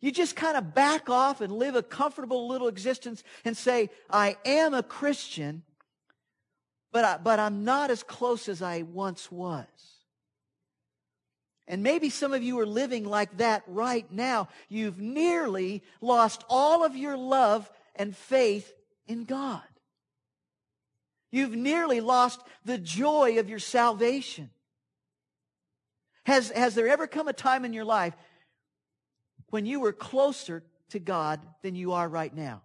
You 0.01 0.11
just 0.11 0.35
kind 0.35 0.57
of 0.57 0.73
back 0.75 1.11
off 1.11 1.43
and 1.43 1.53
live 1.53 1.77
a 1.77 1.83
comfortable 1.83 2.49
little 2.49 2.69
existence 2.69 3.23
and 3.45 3.55
say, 3.55 3.91
I 4.09 4.39
am 4.47 4.73
a 4.73 4.83
Christian, 4.83 5.63
but, 6.91 7.05
I, 7.05 7.19
but 7.19 7.39
I'm 7.39 7.67
not 7.67 7.91
as 7.91 8.03
close 8.03 8.49
as 8.49 8.63
I 8.63 8.81
once 8.81 9.31
was. 9.31 9.96
And 11.69 11.83
maybe 11.83 12.11
some 12.11 12.33
of 12.33 12.43
you 12.43 12.59
are 12.61 12.67
living 12.67 13.05
like 13.05 13.39
that 13.39 13.65
right 13.67 14.11
now. 14.13 14.49
You've 14.69 15.01
nearly 15.01 15.83
lost 16.01 16.45
all 16.49 16.85
of 16.85 16.97
your 16.97 17.17
love 17.17 17.71
and 17.97 18.17
faith 18.17 18.73
in 19.07 19.25
God. 19.25 19.63
You've 21.33 21.57
nearly 21.57 22.01
lost 22.01 22.41
the 22.65 22.79
joy 22.79 23.39
of 23.39 23.49
your 23.49 23.59
salvation. 23.59 24.51
Has, 26.25 26.51
has 26.51 26.75
there 26.75 26.89
ever 26.89 27.07
come 27.07 27.29
a 27.29 27.33
time 27.33 27.65
in 27.65 27.73
your 27.73 27.85
life 27.85 28.15
when 29.51 29.67
you 29.67 29.81
were 29.81 29.93
closer 29.93 30.63
to 30.91 30.99
God 30.99 31.41
than 31.63 31.75
you 31.75 31.93
are 31.93 32.09
right 32.09 32.35
now? 32.35 32.63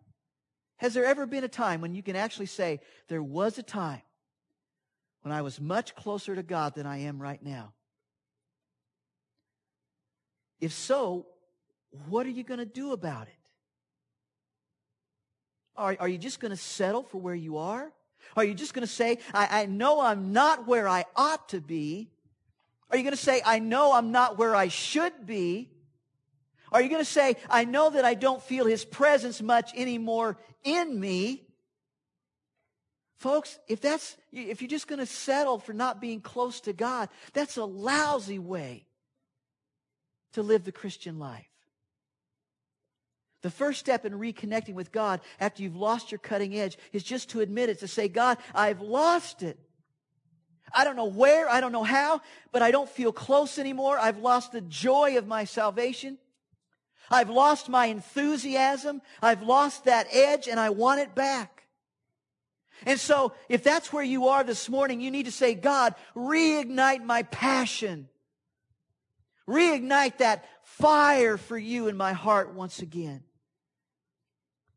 Has 0.78 0.94
there 0.94 1.06
ever 1.06 1.26
been 1.26 1.44
a 1.44 1.50
time 1.50 1.82
when 1.82 1.94
you 1.94 2.02
can 2.02 2.16
actually 2.16 2.48
say, 2.48 2.82
there 3.08 3.22
was 3.22 3.58
a 3.58 3.64
time 3.64 4.02
when 5.22 5.32
I 5.32 5.42
was 5.42 5.60
much 5.60 5.96
closer 5.96 6.36
to 6.36 6.44
God 6.44 6.76
than 6.76 6.86
I 6.86 7.00
am 7.00 7.22
right 7.22 7.42
now? 7.42 7.74
If 10.62 10.72
so, 10.74 11.26
what 12.08 12.26
are 12.28 12.30
you 12.30 12.44
going 12.44 12.60
to 12.60 12.66
do 12.66 12.94
about 12.94 13.28
it? 13.28 13.34
Are, 15.76 15.98
are 16.00 16.08
you 16.08 16.20
just 16.20 16.40
going 16.40 16.52
to 16.52 16.58
settle 16.58 17.04
for 17.04 17.20
where 17.20 17.36
you 17.36 17.58
are? 17.58 17.92
Are 18.38 18.44
you 18.44 18.54
just 18.54 18.74
going 18.76 18.86
to 18.86 18.94
say, 18.94 19.18
I, 19.34 19.64
I 19.64 19.66
know 19.66 20.00
I'm 20.00 20.32
not 20.32 20.68
where 20.68 20.88
I 20.88 21.06
ought 21.16 21.50
to 21.50 21.60
be? 21.60 22.12
Are 22.92 22.98
you 22.98 23.04
going 23.04 23.16
to 23.16 23.22
say, 23.22 23.42
I 23.44 23.60
know 23.60 23.94
I'm 23.94 24.12
not 24.12 24.38
where 24.38 24.56
I 24.56 24.68
should 24.68 25.26
be? 25.26 25.72
Are 26.72 26.82
you 26.82 26.90
going 26.90 27.02
to 27.02 27.10
say, 27.10 27.36
I 27.50 27.66
know 27.66 27.90
that 27.90 28.06
I 28.06 28.14
don't 28.14 28.42
feel 28.42 28.66
His 28.66 28.86
presence 28.86 29.42
much 29.42 29.72
anymore 29.76 30.38
in 30.64 30.98
me? 31.00 31.44
Folks, 33.18 33.60
if 33.68 33.82
that's, 33.82 34.16
if 34.32 34.62
you're 34.62 34.70
just 34.70 34.88
going 34.88 35.00
to 35.00 35.06
settle 35.06 35.58
for 35.58 35.74
not 35.74 36.00
being 36.00 36.22
close 36.22 36.62
to 36.62 36.74
God, 36.74 37.10
that's 37.34 37.58
a 37.58 37.66
lousy 37.66 38.40
way 38.40 38.86
to 40.34 40.42
live 40.42 40.64
the 40.64 40.72
Christian 40.72 41.20
life. 41.20 41.48
The 43.42 43.50
first 43.50 43.80
step 43.80 44.06
in 44.06 44.14
reconnecting 44.14 44.76
with 44.76 44.92
God 44.92 45.20
after 45.40 45.64
you've 45.64 45.76
lost 45.76 46.12
your 46.12 46.20
cutting 46.20 46.56
edge 46.56 46.78
is 46.94 47.04
just 47.04 47.30
to 47.32 47.42
admit 47.42 47.70
it, 47.70 47.80
to 47.80 47.88
say, 47.88 48.08
God, 48.08 48.38
I've 48.54 48.82
lost 48.82 49.42
it. 49.42 49.58
I 50.74 50.84
don't 50.84 50.96
know 50.96 51.06
where, 51.06 51.50
I 51.50 51.60
don't 51.60 51.72
know 51.72 51.84
how, 51.84 52.22
but 52.52 52.62
I 52.62 52.72
don't 52.72 52.90
feel 52.90 53.12
close 53.12 53.58
anymore. 53.58 53.98
I've 54.00 54.20
lost 54.20 54.52
the 54.52 54.62
joy 54.62 55.18
of 55.18 55.28
my 55.28 55.44
salvation. 55.44 56.18
I've 57.10 57.30
lost 57.30 57.68
my 57.68 57.88
enthusiasm. 57.88 59.02
I've 59.22 59.42
lost 59.42 59.86
that 59.86 60.08
edge 60.12 60.48
and 60.48 60.60
I 60.60 60.70
want 60.70 61.02
it 61.02 61.14
back. 61.14 61.64
And 62.86 63.00
so, 63.00 63.34
if 63.50 63.64
that's 63.64 63.94
where 63.94 64.04
you 64.04 64.30
are 64.30 64.44
this 64.44 64.68
morning, 64.68 65.02
you 65.02 65.12
need 65.12 65.26
to 65.26 65.32
say, 65.32 65.54
God, 65.54 65.94
reignite 66.16 67.04
my 67.04 67.24
passion. 67.24 68.08
Reignite 69.52 70.20
that 70.20 70.46
fire 70.64 71.38
for 71.38 71.58
you 71.58 71.88
in 71.88 71.98
my 71.98 72.14
heart 72.14 72.54
once 72.54 72.80
again. 72.80 73.24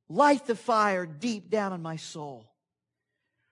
Light 0.08 0.46
the 0.46 0.56
fire 0.56 1.06
deep 1.06 1.48
down 1.48 1.72
in 1.72 1.80
my 1.80 1.96
soul. 1.96 2.50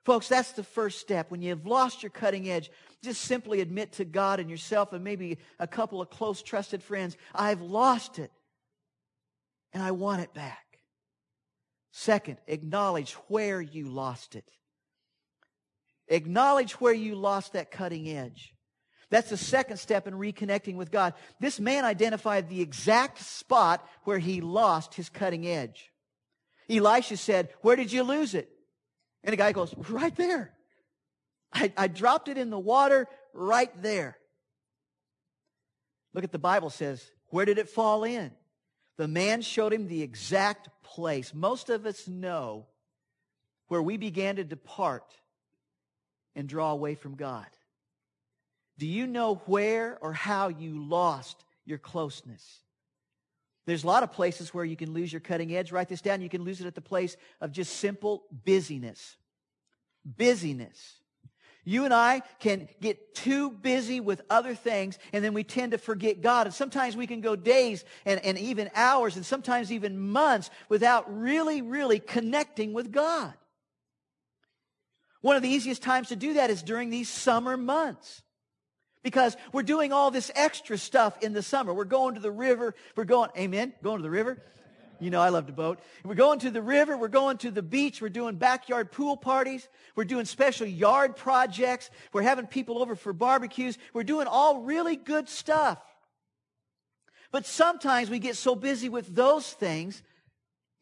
Folks, 0.04 0.28
that's 0.28 0.52
the 0.52 0.64
first 0.64 0.98
step. 0.98 1.30
When 1.30 1.42
you've 1.42 1.64
lost 1.64 2.02
your 2.02 2.10
cutting 2.10 2.50
edge, 2.50 2.70
just 3.04 3.22
simply 3.22 3.60
admit 3.60 3.92
to 3.92 4.04
God 4.04 4.40
and 4.40 4.50
yourself 4.50 4.92
and 4.92 5.04
maybe 5.04 5.38
a 5.60 5.66
couple 5.66 6.02
of 6.02 6.10
close, 6.10 6.42
trusted 6.42 6.82
friends, 6.82 7.16
I've 7.34 7.60
lost 7.60 8.18
it 8.18 8.32
and 9.72 9.82
I 9.82 9.92
want 9.92 10.22
it 10.22 10.34
back. 10.34 10.78
Second, 11.92 12.38
acknowledge 12.48 13.12
where 13.28 13.60
you 13.60 13.88
lost 13.88 14.34
it. 14.34 14.50
Acknowledge 16.08 16.72
where 16.80 16.92
you 16.92 17.14
lost 17.14 17.52
that 17.52 17.70
cutting 17.70 18.08
edge. 18.08 18.54
That's 19.12 19.28
the 19.28 19.36
second 19.36 19.76
step 19.76 20.08
in 20.08 20.14
reconnecting 20.14 20.76
with 20.76 20.90
God. 20.90 21.12
This 21.38 21.60
man 21.60 21.84
identified 21.84 22.48
the 22.48 22.62
exact 22.62 23.18
spot 23.18 23.86
where 24.04 24.18
he 24.18 24.40
lost 24.40 24.94
his 24.94 25.10
cutting 25.10 25.46
edge. 25.46 25.92
Elisha 26.70 27.18
said, 27.18 27.50
Where 27.60 27.76
did 27.76 27.92
you 27.92 28.04
lose 28.04 28.32
it? 28.34 28.48
And 29.22 29.34
the 29.34 29.36
guy 29.36 29.52
goes, 29.52 29.74
Right 29.90 30.16
there. 30.16 30.54
I, 31.52 31.70
I 31.76 31.88
dropped 31.88 32.28
it 32.28 32.38
in 32.38 32.48
the 32.48 32.58
water 32.58 33.06
right 33.34 33.70
there. 33.82 34.16
Look 36.14 36.24
at 36.24 36.32
the 36.32 36.38
Bible 36.38 36.70
says, 36.70 37.04
Where 37.26 37.44
did 37.44 37.58
it 37.58 37.68
fall 37.68 38.04
in? 38.04 38.30
The 38.96 39.08
man 39.08 39.42
showed 39.42 39.74
him 39.74 39.88
the 39.88 40.02
exact 40.02 40.70
place. 40.82 41.34
Most 41.34 41.68
of 41.68 41.84
us 41.84 42.08
know 42.08 42.64
where 43.68 43.82
we 43.82 43.98
began 43.98 44.36
to 44.36 44.44
depart 44.44 45.04
and 46.34 46.48
draw 46.48 46.72
away 46.72 46.94
from 46.94 47.14
God. 47.14 47.46
Do 48.78 48.86
you 48.86 49.06
know 49.06 49.36
where 49.46 49.98
or 50.00 50.12
how 50.12 50.48
you 50.48 50.82
lost 50.82 51.44
your 51.64 51.78
closeness? 51.78 52.60
There's 53.66 53.84
a 53.84 53.86
lot 53.86 54.02
of 54.02 54.12
places 54.12 54.52
where 54.52 54.64
you 54.64 54.76
can 54.76 54.92
lose 54.92 55.12
your 55.12 55.20
cutting 55.20 55.54
edge. 55.54 55.70
Write 55.70 55.88
this 55.88 56.00
down. 56.00 56.20
You 56.20 56.28
can 56.28 56.42
lose 56.42 56.60
it 56.60 56.66
at 56.66 56.74
the 56.74 56.80
place 56.80 57.16
of 57.40 57.52
just 57.52 57.76
simple 57.76 58.24
busyness. 58.44 59.16
Busyness. 60.04 60.98
You 61.64 61.84
and 61.84 61.94
I 61.94 62.22
can 62.40 62.68
get 62.80 63.14
too 63.14 63.50
busy 63.50 64.00
with 64.00 64.22
other 64.28 64.54
things 64.56 64.98
and 65.12 65.24
then 65.24 65.32
we 65.32 65.44
tend 65.44 65.72
to 65.72 65.78
forget 65.78 66.20
God. 66.20 66.48
And 66.48 66.54
sometimes 66.54 66.96
we 66.96 67.06
can 67.06 67.20
go 67.20 67.36
days 67.36 67.84
and, 68.04 68.18
and 68.24 68.36
even 68.36 68.68
hours 68.74 69.14
and 69.14 69.24
sometimes 69.24 69.70
even 69.70 69.96
months 69.96 70.50
without 70.68 71.16
really, 71.16 71.62
really 71.62 72.00
connecting 72.00 72.72
with 72.72 72.90
God. 72.90 73.32
One 75.20 75.36
of 75.36 75.42
the 75.42 75.48
easiest 75.48 75.82
times 75.82 76.08
to 76.08 76.16
do 76.16 76.34
that 76.34 76.50
is 76.50 76.64
during 76.64 76.90
these 76.90 77.08
summer 77.08 77.56
months. 77.56 78.22
Because 79.02 79.36
we're 79.52 79.62
doing 79.62 79.92
all 79.92 80.10
this 80.10 80.30
extra 80.34 80.78
stuff 80.78 81.20
in 81.22 81.32
the 81.32 81.42
summer. 81.42 81.74
We're 81.74 81.84
going 81.84 82.14
to 82.14 82.20
the 82.20 82.30
river. 82.30 82.74
We're 82.94 83.04
going, 83.04 83.30
amen, 83.36 83.72
going 83.82 83.98
to 83.98 84.02
the 84.02 84.10
river. 84.10 84.38
You 85.00 85.10
know, 85.10 85.20
I 85.20 85.30
love 85.30 85.46
to 85.46 85.52
boat. 85.52 85.80
We're 86.04 86.14
going 86.14 86.38
to 86.40 86.50
the 86.52 86.62
river. 86.62 86.96
We're 86.96 87.08
going 87.08 87.38
to 87.38 87.50
the 87.50 87.62
beach. 87.62 88.00
We're 88.00 88.08
doing 88.08 88.36
backyard 88.36 88.92
pool 88.92 89.16
parties. 89.16 89.68
We're 89.96 90.04
doing 90.04 90.26
special 90.26 90.64
yard 90.64 91.16
projects. 91.16 91.90
We're 92.12 92.22
having 92.22 92.46
people 92.46 92.80
over 92.80 92.94
for 92.94 93.12
barbecues. 93.12 93.78
We're 93.92 94.04
doing 94.04 94.28
all 94.28 94.60
really 94.60 94.94
good 94.94 95.28
stuff. 95.28 95.82
But 97.32 97.46
sometimes 97.46 98.10
we 98.10 98.20
get 98.20 98.36
so 98.36 98.54
busy 98.54 98.88
with 98.88 99.12
those 99.12 99.50
things, 99.50 100.00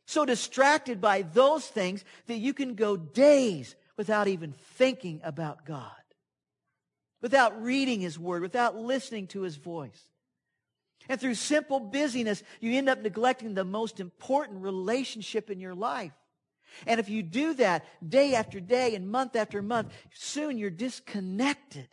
so 0.04 0.26
distracted 0.26 1.00
by 1.00 1.22
those 1.22 1.64
things, 1.66 2.04
that 2.26 2.37
you 2.37 2.52
can 2.52 2.74
go 2.74 2.98
days 2.98 3.74
without 3.96 4.28
even 4.28 4.52
thinking 4.52 5.22
about 5.24 5.64
God 5.64 6.00
without 7.20 7.62
reading 7.62 8.00
His 8.00 8.18
Word, 8.18 8.42
without 8.42 8.76
listening 8.76 9.26
to 9.28 9.42
His 9.42 9.56
voice. 9.56 10.02
And 11.09 11.20
through 11.20 11.35
simple 11.35 11.80
busyness, 11.80 12.42
you 12.61 12.76
end 12.76 12.88
up 12.88 13.02
neglecting 13.02 13.54
the 13.54 13.64
most 13.64 14.00
important 14.00 14.62
relationship 14.62 15.50
in 15.50 15.61
your 15.61 15.74
life. 15.74 16.12
And 16.87 17.00
if 17.00 17.09
you 17.09 17.22
do 17.22 17.54
that 17.54 17.85
day 18.06 18.35
after 18.35 18.61
day 18.61 18.94
and 18.94 19.11
month 19.11 19.35
after 19.35 19.61
month, 19.61 19.92
soon 20.12 20.56
you're 20.56 20.70
disconnected 20.70 21.88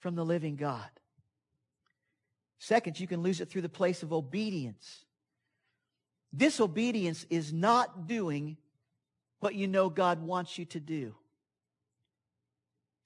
from 0.00 0.16
the 0.16 0.24
living 0.24 0.56
God. 0.56 0.88
Second, 2.58 2.98
you 2.98 3.06
can 3.06 3.22
lose 3.22 3.40
it 3.40 3.50
through 3.50 3.62
the 3.62 3.68
place 3.68 4.02
of 4.02 4.12
obedience. 4.12 5.04
Disobedience 6.34 7.24
is 7.30 7.52
not 7.52 8.08
doing 8.08 8.56
what 9.40 9.54
you 9.54 9.68
know 9.68 9.88
God 9.90 10.22
wants 10.22 10.58
you 10.58 10.64
to 10.66 10.80
do. 10.80 11.14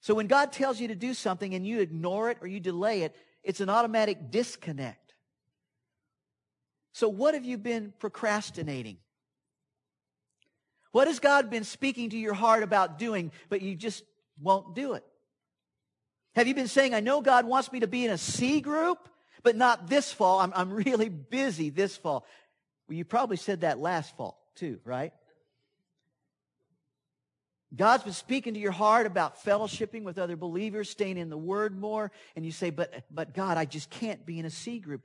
So 0.01 0.13
when 0.15 0.27
God 0.27 0.51
tells 0.51 0.79
you 0.79 0.87
to 0.89 0.95
do 0.95 1.13
something 1.13 1.53
and 1.53 1.65
you 1.65 1.79
ignore 1.79 2.29
it 2.29 2.37
or 2.41 2.47
you 2.47 2.59
delay 2.59 3.01
it, 3.03 3.15
it's 3.43 3.61
an 3.61 3.69
automatic 3.69 4.31
disconnect. 4.31 5.13
So 6.93 7.07
what 7.09 7.33
have 7.33 7.45
you 7.45 7.57
been 7.57 7.93
procrastinating? 7.99 8.97
What 10.91 11.07
has 11.07 11.19
God 11.19 11.49
been 11.49 11.63
speaking 11.63 12.09
to 12.11 12.17
your 12.17 12.33
heart 12.33 12.63
about 12.63 12.97
doing, 12.97 13.31
but 13.49 13.61
you 13.61 13.75
just 13.75 14.03
won't 14.41 14.75
do 14.75 14.93
it? 14.93 15.03
Have 16.35 16.47
you 16.47 16.55
been 16.55 16.67
saying, 16.67 16.93
I 16.93 16.99
know 16.99 17.21
God 17.21 17.45
wants 17.45 17.71
me 17.71 17.81
to 17.81 17.87
be 17.87 18.05
in 18.05 18.11
a 18.11 18.17
C 18.17 18.61
group, 18.61 19.09
but 19.43 19.55
not 19.55 19.87
this 19.87 20.11
fall. 20.11 20.39
I'm, 20.39 20.53
I'm 20.55 20.71
really 20.85 21.09
busy 21.09 21.69
this 21.69 21.95
fall. 21.95 22.25
Well, 22.87 22.97
you 22.97 23.05
probably 23.05 23.37
said 23.37 23.61
that 23.61 23.79
last 23.79 24.15
fall 24.17 24.39
too, 24.55 24.79
right? 24.83 25.13
God's 27.75 28.03
been 28.03 28.13
speaking 28.13 28.55
to 28.55 28.59
your 28.59 28.71
heart 28.71 29.05
about 29.05 29.43
fellowshipping 29.43 30.03
with 30.03 30.17
other 30.17 30.35
believers, 30.35 30.89
staying 30.89 31.17
in 31.17 31.29
the 31.29 31.37
Word 31.37 31.77
more, 31.77 32.11
and 32.35 32.43
you 32.43 32.51
say, 32.51 32.71
but, 32.71 33.03
but 33.11 33.33
God, 33.33 33.57
I 33.57 33.65
just 33.65 33.91
can't 33.91 34.25
be 34.25 34.39
in 34.39 34.45
a 34.45 34.49
C 34.49 34.79
group. 34.79 35.03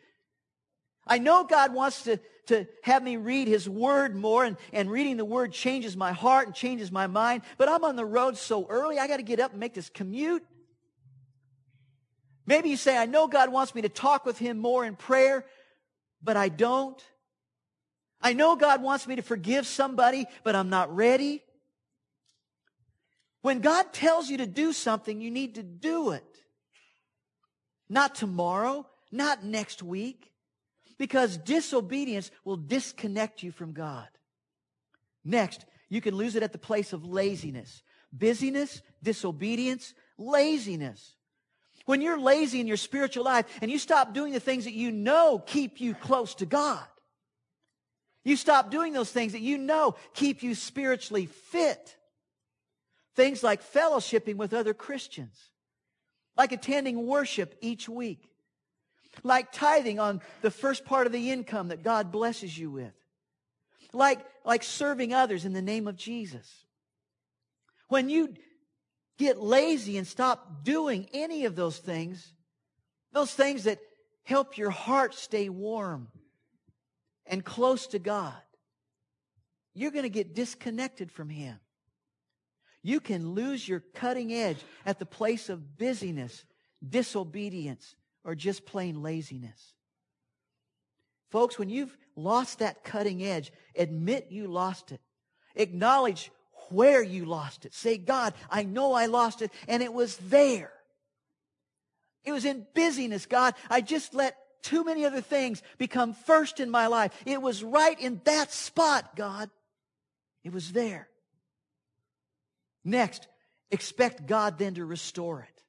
I 1.07 1.19
know 1.19 1.45
God 1.45 1.75
wants 1.75 2.05
to, 2.05 2.19
to 2.47 2.67
have 2.83 3.03
me 3.03 3.19
read 3.19 3.49
His 3.49 3.69
Word 3.69 4.17
more, 4.17 4.45
and, 4.45 4.57
and 4.73 4.91
reading 4.91 5.19
the 5.19 5.27
Word 5.27 5.53
changes 5.53 5.95
my 5.95 6.13
heart 6.13 6.47
and 6.47 6.55
changes 6.55 6.91
my 6.91 7.07
mind, 7.07 7.43
but 7.59 7.69
I'm 7.69 7.85
on 7.85 7.97
the 7.97 8.05
road 8.07 8.39
so 8.39 8.67
early, 8.69 8.99
I 8.99 9.09
got 9.09 9.19
to 9.19 9.23
get 9.23 9.41
up 9.41 9.51
and 9.51 9.61
make 9.61 9.75
this 9.75 9.91
commute. 9.91 10.43
Maybe 12.47 12.71
you 12.71 12.79
say, 12.79 12.97
I 12.97 13.05
know 13.05 13.27
God 13.27 13.53
wants 13.53 13.75
me 13.75 13.83
to 13.83 13.91
talk 13.91 14.25
with 14.25 14.39
Him 14.39 14.59
more 14.59 14.87
in 14.87 14.97
prayer, 14.97 15.45
but 16.23 16.39
I 16.39 16.49
don't. 16.49 17.03
I 18.23 18.33
know 18.33 18.57
God 18.57 18.83
wants 18.83 19.07
me 19.07 19.17
to 19.17 19.23
forgive 19.23 19.67
somebody, 19.67 20.25
but 20.45 20.57
I'm 20.57 20.71
not 20.71 20.95
ready. 20.95 21.43
When 23.45 23.61
God 23.61 23.93
tells 23.93 24.31
you 24.31 24.39
to 24.39 24.47
do 24.47 24.73
something, 24.73 25.21
you 25.21 25.31
need 25.31 25.57
to 25.57 25.63
do 25.63 26.13
it. 26.13 26.25
not 27.91 28.15
tomorrow, 28.15 28.87
not 29.13 29.45
next 29.45 29.83
week, 29.83 30.33
because 30.97 31.37
disobedience 31.37 32.31
will 32.47 32.57
disconnect 32.57 33.43
you 33.43 33.53
from 33.53 33.75
God. 33.75 34.09
Next, 35.23 35.67
you 35.91 36.01
can 36.01 36.15
lose 36.15 36.37
it 36.37 36.43
at 36.43 36.53
the 36.53 36.59
place 36.59 36.95
of 36.95 37.05
laziness. 37.05 37.83
Busyness, 38.11 38.81
disobedience, 39.03 39.93
laziness. 40.17 41.15
When 41.85 42.01
you're 42.01 42.19
lazy 42.19 42.61
in 42.61 42.67
your 42.67 42.79
spiritual 42.79 43.25
life 43.25 43.45
and 43.61 43.71
you 43.71 43.79
stop 43.79 44.15
doing 44.15 44.33
the 44.33 44.41
things 44.41 44.65
that 44.65 44.73
you 44.73 44.91
know 44.91 45.39
keep 45.39 45.83
you 45.83 45.93
close 45.95 46.35
to 46.37 46.47
God, 46.47 46.87
you 48.25 48.37
stop 48.37 48.71
doing 48.71 48.95
those 48.95 49.13
things 49.13 49.33
that 49.33 49.43
you 49.43 49.59
know 49.59 49.97
keep 50.15 50.43
you 50.43 50.55
spiritually 50.55 51.27
fit. 51.27 51.99
Things 53.15 53.43
like 53.43 53.63
fellowshipping 53.63 54.37
with 54.37 54.53
other 54.53 54.75
Christians, 54.75 55.51
like 56.37 56.53
attending 56.53 57.07
worship 57.07 57.57
each 57.61 57.89
week, 57.89 58.29
like 59.23 59.53
tithing 59.53 60.01
on 60.01 60.21
the 60.43 60.51
first 60.51 60.85
part 60.85 61.07
of 61.07 61.13
the 61.13 61.31
income 61.31 61.69
that 61.69 61.83
God 61.83 62.11
blesses 62.11 62.59
you 62.59 62.71
with, 62.71 62.95
like, 63.93 64.21
like 64.45 64.63
serving 64.63 65.15
others 65.15 65.45
in 65.45 65.53
the 65.53 65.63
name 65.63 65.87
of 65.87 65.97
Jesus. 65.97 66.65
When 67.89 68.09
you 68.09 68.35
get 69.19 69.41
lazy 69.41 69.97
and 69.97 70.07
stop 70.07 70.65
doing 70.65 71.09
any 71.13 71.45
of 71.45 71.55
those 71.55 71.79
things, 71.79 72.33
those 73.13 73.33
things 73.33 73.65
that 73.65 73.79
help 74.25 74.59
your 74.59 74.71
heart 74.71 75.15
stay 75.15 75.49
warm 75.49 76.09
and 77.27 77.45
close 77.45 77.87
to 77.89 78.01
God, 78.01 78.35
you're 79.73 79.93
going 79.93 80.03
to 80.03 80.09
get 80.09 80.35
disconnected 80.35 81.13
from 81.13 81.29
Him. 81.29 81.61
You 82.85 83.01
can 83.01 83.31
lose 83.31 83.67
your 83.67 83.83
cutting 83.95 84.33
edge 84.33 84.59
at 84.85 84.99
the 84.99 85.07
place 85.07 85.49
of 85.49 85.79
busyness, 85.79 86.45
disobedience, 86.87 87.97
or 88.25 88.35
just 88.35 88.67
plain 88.67 89.03
laziness. 89.03 89.73
Folks, 91.31 91.59
when 91.59 91.71
you've 91.71 91.97
lost 92.15 92.59
that 92.59 92.85
cutting 92.85 93.25
edge, 93.25 93.51
admit 93.75 94.27
you 94.31 94.49
lost 94.49 94.93
it. 94.93 95.01
Acknowledge 95.57 96.31
where 96.69 97.03
you 97.03 97.25
lost 97.25 97.65
it. 97.65 97.73
Say, 97.73 97.97
God, 97.97 98.35
I 98.51 98.65
know 98.65 98.93
I 98.93 99.07
lost 99.07 99.41
it 99.41 99.51
and 99.67 99.83
it 99.83 99.93
was 99.93 100.19
there. 100.19 100.71
It 102.23 102.33
was 102.33 102.45
in 102.45 102.67
busyness, 102.75 103.25
God. 103.25 103.55
I 103.71 103.81
just 103.81 104.13
let 104.13 104.37
too 104.63 104.85
many 104.85 105.07
other 105.07 105.23
things 105.23 105.63
become 105.79 106.13
first 106.13 106.61
in 106.61 106.71
my 106.71 106.87
life. 106.87 107.13
It 107.25 107.41
was 107.41 107.65
right 107.65 107.99
in 107.99 108.21
that 108.25 108.53
spot, 108.53 109.17
God. 109.17 109.49
It 110.43 110.53
was 110.53 110.73
there. 110.73 111.09
Next, 112.85 113.27
expect 113.71 114.27
God 114.27 114.59
then 114.59 114.75
to 114.75 114.85
restore 114.85 115.41
it. 115.41 115.63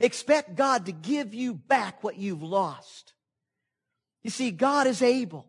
Expect 0.00 0.56
God 0.56 0.86
to 0.86 0.92
give 0.92 1.34
you 1.34 1.54
back 1.54 2.02
what 2.02 2.16
you've 2.16 2.42
lost. 2.42 3.12
You 4.22 4.30
see, 4.30 4.50
God 4.50 4.86
is 4.86 5.02
able. 5.02 5.46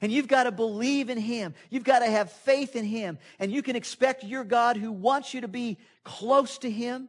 And 0.00 0.12
you've 0.12 0.28
got 0.28 0.44
to 0.44 0.52
believe 0.52 1.10
in 1.10 1.18
Him. 1.18 1.54
You've 1.70 1.82
got 1.82 2.00
to 2.00 2.06
have 2.06 2.30
faith 2.30 2.76
in 2.76 2.84
Him. 2.84 3.18
And 3.40 3.50
you 3.50 3.62
can 3.62 3.74
expect 3.74 4.22
your 4.22 4.44
God 4.44 4.76
who 4.76 4.92
wants 4.92 5.34
you 5.34 5.40
to 5.40 5.48
be 5.48 5.78
close 6.04 6.58
to 6.58 6.70
Him. 6.70 7.08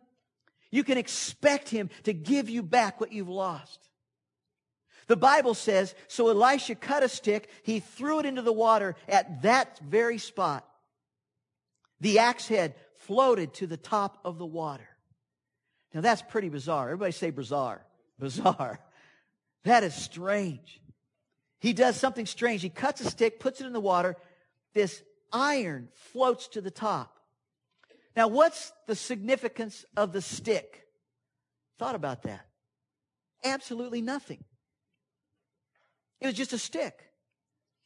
You 0.72 0.84
can 0.84 0.98
expect 0.98 1.70
Him 1.70 1.92
to 2.04 2.14
give 2.14 2.50
you 2.50 2.64
back 2.64 3.00
what 3.00 3.12
you've 3.12 3.30
lost. 3.30 3.90
The 5.06 5.18
Bible 5.18 5.56
says, 5.56 5.96
so 6.08 6.30
Elisha 6.30 6.76
cut 6.76 7.02
a 7.02 7.10
stick, 7.10 7.50
he 7.64 7.80
threw 7.80 8.20
it 8.20 8.28
into 8.28 8.44
the 8.44 8.54
water 8.54 8.96
at 9.08 9.42
that 9.42 9.80
very 9.80 10.20
spot. 10.20 10.69
The 12.02 12.20
axe 12.20 12.48
head 12.48 12.76
floated 12.98 13.54
to 13.56 13.68
the 13.68 13.78
top 13.78 14.20
of 14.24 14.38
the 14.38 14.46
water. 14.46 14.88
Now 15.94 16.02
that's 16.02 16.22
pretty 16.22 16.50
bizarre. 16.50 16.86
Everybody 16.86 17.12
say 17.12 17.30
bizarre. 17.32 17.86
Bizarre. 18.18 18.80
That 19.66 19.84
is 19.84 19.94
strange. 19.94 20.80
He 21.60 21.74
does 21.74 21.98
something 21.98 22.26
strange. 22.26 22.62
He 22.62 22.70
cuts 22.70 23.02
a 23.02 23.10
stick, 23.10 23.42
puts 23.42 23.60
it 23.60 23.68
in 23.68 23.74
the 23.74 23.80
water. 23.82 24.16
This 24.74 25.04
iron 25.34 25.90
floats 25.94 26.48
to 26.50 26.62
the 26.62 26.72
top. 26.72 27.20
Now, 28.16 28.30
what's 28.30 28.72
the 28.88 28.96
significance 28.96 29.84
of 29.98 30.14
the 30.14 30.22
stick? 30.22 30.86
Thought 31.78 31.96
about 31.96 32.24
that. 32.24 32.46
Absolutely 33.44 34.02
nothing. 34.02 34.44
It 36.22 36.28
was 36.28 36.36
just 36.36 36.54
a 36.54 36.58
stick. 36.58 37.09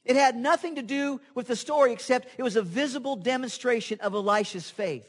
It 0.06 0.16
had 0.16 0.36
nothing 0.36 0.76
to 0.76 0.82
do 0.82 1.22
with 1.34 1.48
the 1.48 1.56
story 1.56 1.94
except 1.94 2.28
it 2.38 2.44
was 2.44 2.56
a 2.56 2.62
visible 2.62 3.16
demonstration 3.16 4.00
of 4.02 4.14
Elisha's 4.14 4.70
faith. 4.70 5.08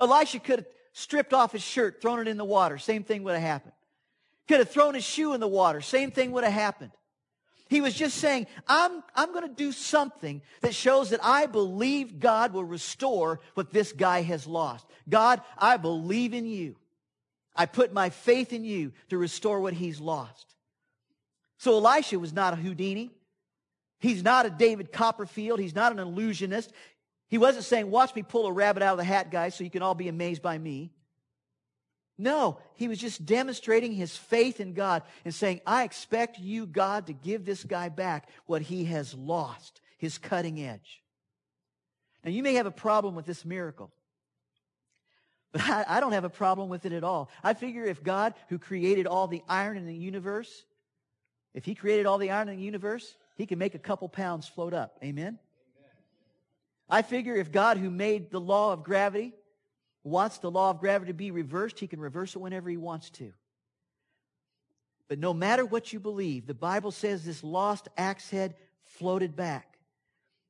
Elisha 0.00 0.40
could 0.40 0.60
have 0.60 0.68
stripped 0.92 1.32
off 1.32 1.52
his 1.52 1.62
shirt, 1.62 2.02
thrown 2.02 2.20
it 2.20 2.28
in 2.28 2.36
the 2.36 2.44
water. 2.44 2.78
Same 2.78 3.04
thing 3.04 3.22
would 3.22 3.34
have 3.34 3.42
happened. 3.42 3.74
Could 4.48 4.58
have 4.58 4.70
thrown 4.70 4.94
his 4.94 5.04
shoe 5.04 5.34
in 5.34 5.40
the 5.40 5.48
water. 5.48 5.80
Same 5.80 6.10
thing 6.10 6.32
would 6.32 6.44
have 6.44 6.52
happened. 6.52 6.90
He 7.68 7.80
was 7.80 7.94
just 7.94 8.18
saying, 8.18 8.48
I'm, 8.68 9.02
I'm 9.14 9.32
going 9.32 9.48
to 9.48 9.54
do 9.54 9.72
something 9.72 10.42
that 10.60 10.74
shows 10.74 11.10
that 11.10 11.24
I 11.24 11.46
believe 11.46 12.20
God 12.20 12.52
will 12.52 12.64
restore 12.64 13.40
what 13.54 13.72
this 13.72 13.92
guy 13.92 14.22
has 14.22 14.46
lost. 14.46 14.86
God, 15.08 15.40
I 15.56 15.78
believe 15.78 16.34
in 16.34 16.44
you. 16.44 16.76
I 17.56 17.66
put 17.66 17.92
my 17.92 18.10
faith 18.10 18.52
in 18.52 18.64
you 18.64 18.92
to 19.08 19.16
restore 19.16 19.60
what 19.60 19.72
he's 19.72 20.00
lost. 20.00 20.54
So 21.58 21.76
Elisha 21.76 22.18
was 22.18 22.32
not 22.32 22.52
a 22.52 22.56
Houdini. 22.56 23.10
He's 24.02 24.24
not 24.24 24.46
a 24.46 24.50
David 24.50 24.90
Copperfield. 24.90 25.60
He's 25.60 25.76
not 25.76 25.92
an 25.92 26.00
illusionist. 26.00 26.72
He 27.28 27.38
wasn't 27.38 27.64
saying, 27.64 27.88
watch 27.88 28.12
me 28.16 28.24
pull 28.24 28.46
a 28.46 28.52
rabbit 28.52 28.82
out 28.82 28.94
of 28.94 28.98
the 28.98 29.04
hat, 29.04 29.30
guys, 29.30 29.54
so 29.54 29.62
you 29.62 29.70
can 29.70 29.80
all 29.80 29.94
be 29.94 30.08
amazed 30.08 30.42
by 30.42 30.58
me. 30.58 30.90
No, 32.18 32.58
he 32.74 32.88
was 32.88 32.98
just 32.98 33.24
demonstrating 33.24 33.92
his 33.92 34.16
faith 34.16 34.58
in 34.58 34.74
God 34.74 35.04
and 35.24 35.32
saying, 35.32 35.60
I 35.64 35.84
expect 35.84 36.40
you, 36.40 36.66
God, 36.66 37.06
to 37.06 37.12
give 37.12 37.44
this 37.44 37.62
guy 37.62 37.88
back 37.90 38.28
what 38.46 38.60
he 38.60 38.86
has 38.86 39.14
lost, 39.14 39.80
his 39.98 40.18
cutting 40.18 40.60
edge. 40.60 41.00
Now, 42.24 42.32
you 42.32 42.42
may 42.42 42.54
have 42.54 42.66
a 42.66 42.72
problem 42.72 43.14
with 43.14 43.24
this 43.24 43.44
miracle, 43.44 43.92
but 45.52 45.62
I, 45.70 45.84
I, 45.86 46.00
don't 46.00 46.12
have 46.12 46.24
a 46.24 46.30
problem 46.30 46.68
with 46.68 46.86
it 46.86 46.92
at 46.92 47.04
all. 47.04 47.30
I 47.42 47.54
figure 47.54 47.84
if 47.84 48.02
God, 48.02 48.34
who 48.48 48.58
created 48.58 49.06
all 49.06 49.28
the 49.28 49.44
iron 49.48 49.76
in 49.76 49.86
the 49.86 49.94
universe, 49.94 50.64
if 51.54 51.64
he 51.64 51.76
created 51.76 52.06
all 52.06 52.18
the 52.18 52.32
iron 52.32 52.48
in 52.48 52.56
the 52.56 52.64
universe, 52.64 53.14
he 53.34 53.46
can 53.46 53.58
make 53.58 53.74
a 53.74 53.78
couple 53.78 54.08
pounds 54.08 54.46
float 54.46 54.74
up. 54.74 54.98
Amen? 55.02 55.38
I 56.88 57.02
figure 57.02 57.34
if 57.34 57.50
God, 57.50 57.78
who 57.78 57.90
made 57.90 58.30
the 58.30 58.40
law 58.40 58.72
of 58.72 58.84
gravity, 58.84 59.32
wants 60.04 60.38
the 60.38 60.50
law 60.50 60.70
of 60.70 60.80
gravity 60.80 61.10
to 61.10 61.16
be 61.16 61.30
reversed, 61.30 61.78
he 61.78 61.86
can 61.86 62.00
reverse 62.00 62.34
it 62.34 62.40
whenever 62.40 62.68
he 62.68 62.76
wants 62.76 63.10
to. 63.10 63.32
But 65.08 65.18
no 65.18 65.32
matter 65.34 65.64
what 65.64 65.92
you 65.92 66.00
believe, 66.00 66.46
the 66.46 66.54
Bible 66.54 66.90
says 66.90 67.24
this 67.24 67.42
lost 67.44 67.88
axe 67.96 68.30
head 68.30 68.54
floated 68.84 69.36
back. 69.36 69.78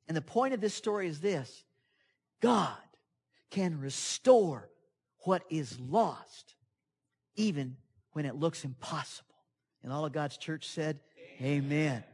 And 0.08 0.16
the 0.16 0.22
point 0.22 0.54
of 0.54 0.60
this 0.60 0.74
story 0.74 1.06
is 1.06 1.20
this 1.20 1.64
God 2.40 2.76
can 3.50 3.78
restore 3.78 4.68
what 5.20 5.44
is 5.50 5.78
lost, 5.78 6.54
even 7.36 7.76
when 8.12 8.26
it 8.26 8.34
looks 8.34 8.64
impossible. 8.64 9.34
And 9.82 9.92
all 9.92 10.04
of 10.04 10.12
God's 10.12 10.36
church 10.36 10.66
said, 10.66 11.00
Amen. 11.40 11.64
Amen. 11.64 12.04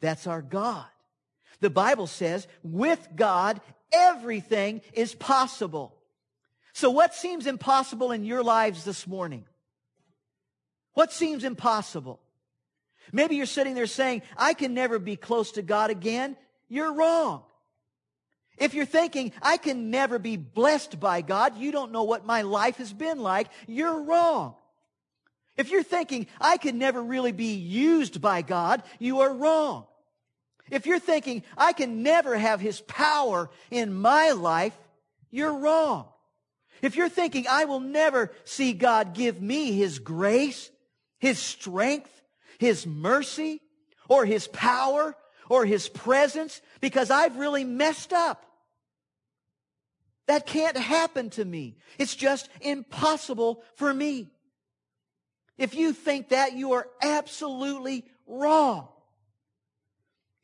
That's 0.00 0.26
our 0.26 0.42
God. 0.42 0.86
The 1.60 1.70
Bible 1.70 2.06
says, 2.06 2.46
with 2.62 3.08
God, 3.16 3.60
everything 3.92 4.82
is 4.92 5.14
possible. 5.14 5.94
So 6.72 6.90
what 6.90 7.14
seems 7.14 7.46
impossible 7.46 8.12
in 8.12 8.24
your 8.24 8.42
lives 8.42 8.84
this 8.84 9.06
morning? 9.06 9.44
What 10.94 11.12
seems 11.12 11.44
impossible? 11.44 12.20
Maybe 13.12 13.36
you're 13.36 13.46
sitting 13.46 13.74
there 13.74 13.86
saying, 13.86 14.22
I 14.36 14.54
can 14.54 14.74
never 14.74 14.98
be 14.98 15.16
close 15.16 15.52
to 15.52 15.62
God 15.62 15.90
again. 15.90 16.36
You're 16.68 16.92
wrong. 16.92 17.42
If 18.56 18.74
you're 18.74 18.86
thinking, 18.86 19.32
I 19.42 19.56
can 19.56 19.90
never 19.90 20.18
be 20.18 20.36
blessed 20.36 21.00
by 21.00 21.22
God, 21.22 21.56
you 21.56 21.72
don't 21.72 21.92
know 21.92 22.04
what 22.04 22.26
my 22.26 22.42
life 22.42 22.76
has 22.76 22.92
been 22.92 23.18
like, 23.18 23.48
you're 23.66 24.02
wrong. 24.02 24.54
If 25.56 25.70
you're 25.70 25.82
thinking, 25.82 26.26
I 26.40 26.56
can 26.56 26.78
never 26.78 27.02
really 27.02 27.32
be 27.32 27.54
used 27.54 28.20
by 28.20 28.42
God, 28.42 28.82
you 28.98 29.20
are 29.20 29.32
wrong. 29.32 29.86
If 30.70 30.86
you're 30.86 30.98
thinking, 30.98 31.44
I 31.56 31.72
can 31.72 32.02
never 32.02 32.36
have 32.36 32.60
His 32.60 32.80
power 32.80 33.50
in 33.70 33.94
my 33.94 34.30
life, 34.30 34.76
you're 35.30 35.54
wrong. 35.54 36.08
If 36.82 36.96
you're 36.96 37.08
thinking, 37.08 37.46
I 37.48 37.66
will 37.66 37.80
never 37.80 38.32
see 38.44 38.72
God 38.72 39.14
give 39.14 39.40
me 39.40 39.72
His 39.72 39.98
grace, 39.98 40.70
His 41.18 41.38
strength, 41.38 42.10
His 42.58 42.86
mercy, 42.86 43.60
or 44.08 44.24
His 44.24 44.48
power, 44.48 45.16
or 45.48 45.64
His 45.64 45.88
presence, 45.88 46.60
because 46.80 47.10
I've 47.10 47.36
really 47.36 47.64
messed 47.64 48.12
up. 48.12 48.44
That 50.26 50.46
can't 50.46 50.76
happen 50.76 51.30
to 51.30 51.44
me. 51.44 51.76
It's 51.98 52.16
just 52.16 52.48
impossible 52.60 53.62
for 53.76 53.92
me. 53.92 54.30
If 55.56 55.74
you 55.74 55.92
think 55.92 56.30
that, 56.30 56.54
you 56.54 56.72
are 56.72 56.88
absolutely 57.00 58.04
wrong. 58.26 58.88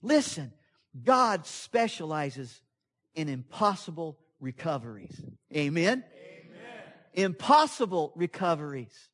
Listen, 0.03 0.53
God 1.03 1.46
specializes 1.46 2.61
in 3.14 3.29
impossible 3.29 4.18
recoveries. 4.40 5.20
Amen? 5.55 6.05
Amen. 6.05 6.05
Impossible 7.14 8.12
recoveries. 8.14 9.09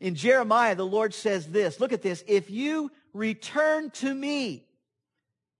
In 0.00 0.14
Jeremiah, 0.14 0.74
the 0.74 0.86
Lord 0.86 1.14
says 1.14 1.46
this. 1.46 1.78
Look 1.78 1.92
at 1.92 2.02
this. 2.02 2.24
If 2.26 2.50
you 2.50 2.90
return 3.12 3.90
to 3.90 4.12
me, 4.12 4.66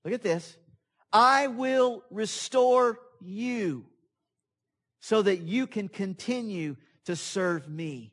look 0.04 0.14
at 0.14 0.22
this, 0.22 0.56
I 1.12 1.48
will 1.48 2.02
restore 2.10 2.98
you 3.20 3.84
so 5.00 5.22
that 5.22 5.42
you 5.42 5.66
can 5.66 5.88
continue 5.88 6.76
to 7.04 7.14
serve 7.16 7.68
me. 7.68 8.11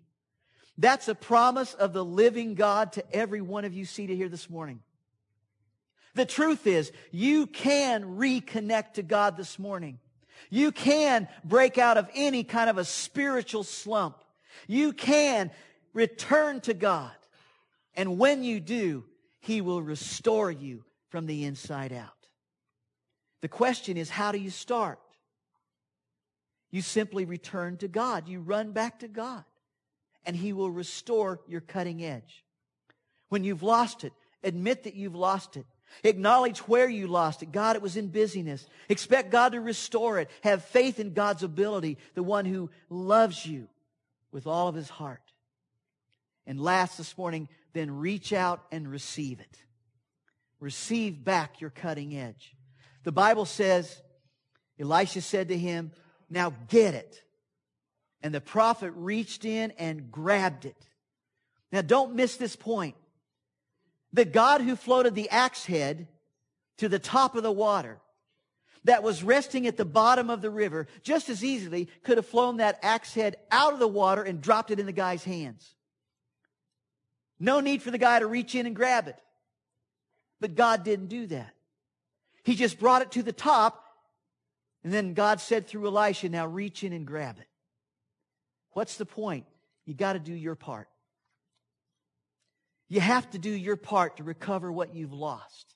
That's 0.80 1.10
a 1.10 1.16
promise 1.16 1.74
of 1.74 1.92
the 1.92 2.06
living 2.06 2.56
God 2.56 2.94
to 2.94 3.14
every 3.14 3.42
one 3.42 3.66
of 3.66 3.74
you 3.74 3.84
seated 3.84 4.16
here 4.16 4.30
this 4.30 4.50
morning. 4.50 4.80
The 6.16 6.26
truth 6.26 6.66
is, 6.66 6.94
you 7.12 7.48
can 7.48 8.18
reconnect 8.18 8.94
to 8.94 9.04
God 9.04 9.36
this 9.36 9.60
morning. 9.60 10.00
You 10.50 10.72
can 10.72 11.28
break 11.44 11.78
out 11.78 11.98
of 11.98 12.10
any 12.16 12.46
kind 12.46 12.70
of 12.70 12.78
a 12.78 12.86
spiritual 12.86 13.66
slump. 13.66 14.24
You 14.68 14.94
can 14.94 15.52
return 15.94 16.62
to 16.62 16.74
God. 16.74 17.12
And 17.94 18.18
when 18.18 18.42
you 18.42 18.62
do, 18.62 19.04
He 19.42 19.60
will 19.60 19.82
restore 19.82 20.50
you 20.50 20.86
from 21.10 21.26
the 21.26 21.44
inside 21.44 21.92
out. 21.92 22.08
The 23.42 23.50
question 23.50 23.98
is, 23.98 24.10
how 24.10 24.32
do 24.32 24.38
you 24.38 24.50
start? 24.50 25.00
You 26.72 26.82
simply 26.82 27.26
return 27.26 27.76
to 27.78 27.90
God. 27.90 28.30
You 28.30 28.40
run 28.40 28.72
back 28.72 29.00
to 29.00 29.10
God 29.10 29.44
and 30.30 30.38
He 30.38 30.54
will 30.54 30.70
restore 30.70 31.40
your 31.48 31.60
cutting 31.60 32.04
edge. 32.04 32.46
When 33.30 33.44
you've 33.44 33.64
lost 33.64 34.04
it, 34.04 34.14
admit 34.44 34.84
that 34.84 34.94
you've 34.94 35.16
lost 35.16 35.58
it. 35.58 35.66
Acknowledge 36.04 36.60
where 36.60 36.88
you 36.88 37.08
lost 37.08 37.42
it. 37.42 37.52
God, 37.52 37.76
it 37.76 37.82
was 37.82 37.98
in 37.98 38.10
busyness. 38.10 38.68
Expect 38.90 39.32
God 39.32 39.54
to 39.54 39.60
restore 39.60 40.20
it. 40.20 40.30
Have 40.44 40.64
faith 40.66 41.00
in 41.00 41.14
God's 41.14 41.42
ability, 41.42 41.98
the 42.14 42.22
one 42.22 42.46
who 42.46 42.70
loves 42.92 43.44
you 43.44 43.70
with 44.32 44.46
all 44.46 44.68
of 44.68 44.76
his 44.76 44.88
heart. 44.88 45.24
And 46.46 46.62
last 46.62 47.00
this 47.00 47.18
morning, 47.18 47.50
then 47.74 47.90
reach 47.90 48.32
out 48.32 48.64
and 48.72 48.88
receive 48.88 49.40
it. 49.40 49.58
Receive 50.60 51.24
back 51.24 51.60
your 51.60 51.72
cutting 51.72 52.16
edge. 52.16 52.54
The 53.04 53.12
Bible 53.12 53.46
says, 53.46 54.00
Elisha 54.80 55.22
said 55.22 55.48
to 55.48 55.58
him, 55.58 55.92
now 56.30 56.54
get 56.68 56.94
it. 56.94 57.24
And 58.22 58.34
the 58.34 58.42
prophet 58.42 58.92
reached 58.96 59.46
in 59.46 59.72
and 59.78 60.12
grabbed 60.12 60.66
it. 60.66 60.76
Now 61.72 61.82
don't 61.82 62.16
miss 62.16 62.36
this 62.36 62.56
point. 62.56 62.96
The 64.12 64.26
God 64.26 64.62
who 64.62 64.76
floated 64.76 65.16
the 65.16 65.30
axe 65.30 65.66
head 65.66 66.08
to 66.78 66.90
the 66.90 67.00
top 67.00 67.36
of 67.36 67.44
the 67.44 67.52
water 67.52 68.00
that 68.86 69.04
was 69.04 69.24
resting 69.24 69.68
at 69.68 69.78
the 69.78 69.86
bottom 69.86 70.30
of 70.30 70.42
the 70.42 70.50
river 70.50 70.88
just 71.04 71.30
as 71.30 71.44
easily 71.44 71.88
could 72.04 72.18
have 72.18 72.26
flown 72.26 72.58
that 72.58 72.80
axe 72.82 73.14
head 73.14 73.36
out 73.52 73.74
of 73.74 73.80
the 73.80 73.88
water 73.88 74.24
and 74.24 74.42
dropped 74.42 74.72
it 74.72 74.80
in 74.80 74.86
the 74.86 74.92
guy's 74.92 75.24
hands. 75.24 75.76
No 77.40 77.60
need 77.60 77.82
for 77.82 77.92
the 77.92 77.98
guy 77.98 78.20
to 78.20 78.28
reach 78.28 78.56
in 78.56 78.66
and 78.66 78.76
grab 78.76 79.08
it. 79.08 79.20
But 80.42 80.56
God 80.56 80.84
didn't 80.84 81.08
do 81.08 81.28
that. 81.28 81.54
He 82.44 82.56
just 82.56 82.80
brought 82.80 83.02
it 83.02 83.12
to 83.12 83.24
the 83.24 83.34
top 83.34 83.86
and 84.84 84.94
then 84.94 85.14
God 85.14 85.42
said 85.42 85.68
through 85.68 85.88
Elisha, 85.88 86.30
now 86.30 86.48
reach 86.48 86.84
in 86.84 86.94
and 86.94 87.06
grab 87.06 87.38
it. 87.40 87.49
What's 88.72 88.98
the 88.98 89.06
point? 89.06 89.46
You 89.86 89.94
got 89.94 90.14
to 90.14 90.20
do 90.20 90.34
your 90.34 90.56
part. 90.56 90.88
You 92.88 93.00
have 93.00 93.30
to 93.32 93.38
do 93.38 93.50
your 93.50 93.76
part 93.76 94.18
to 94.18 94.24
recover 94.24 94.72
what 94.72 94.96
you've 94.96 95.14
lost. 95.14 95.76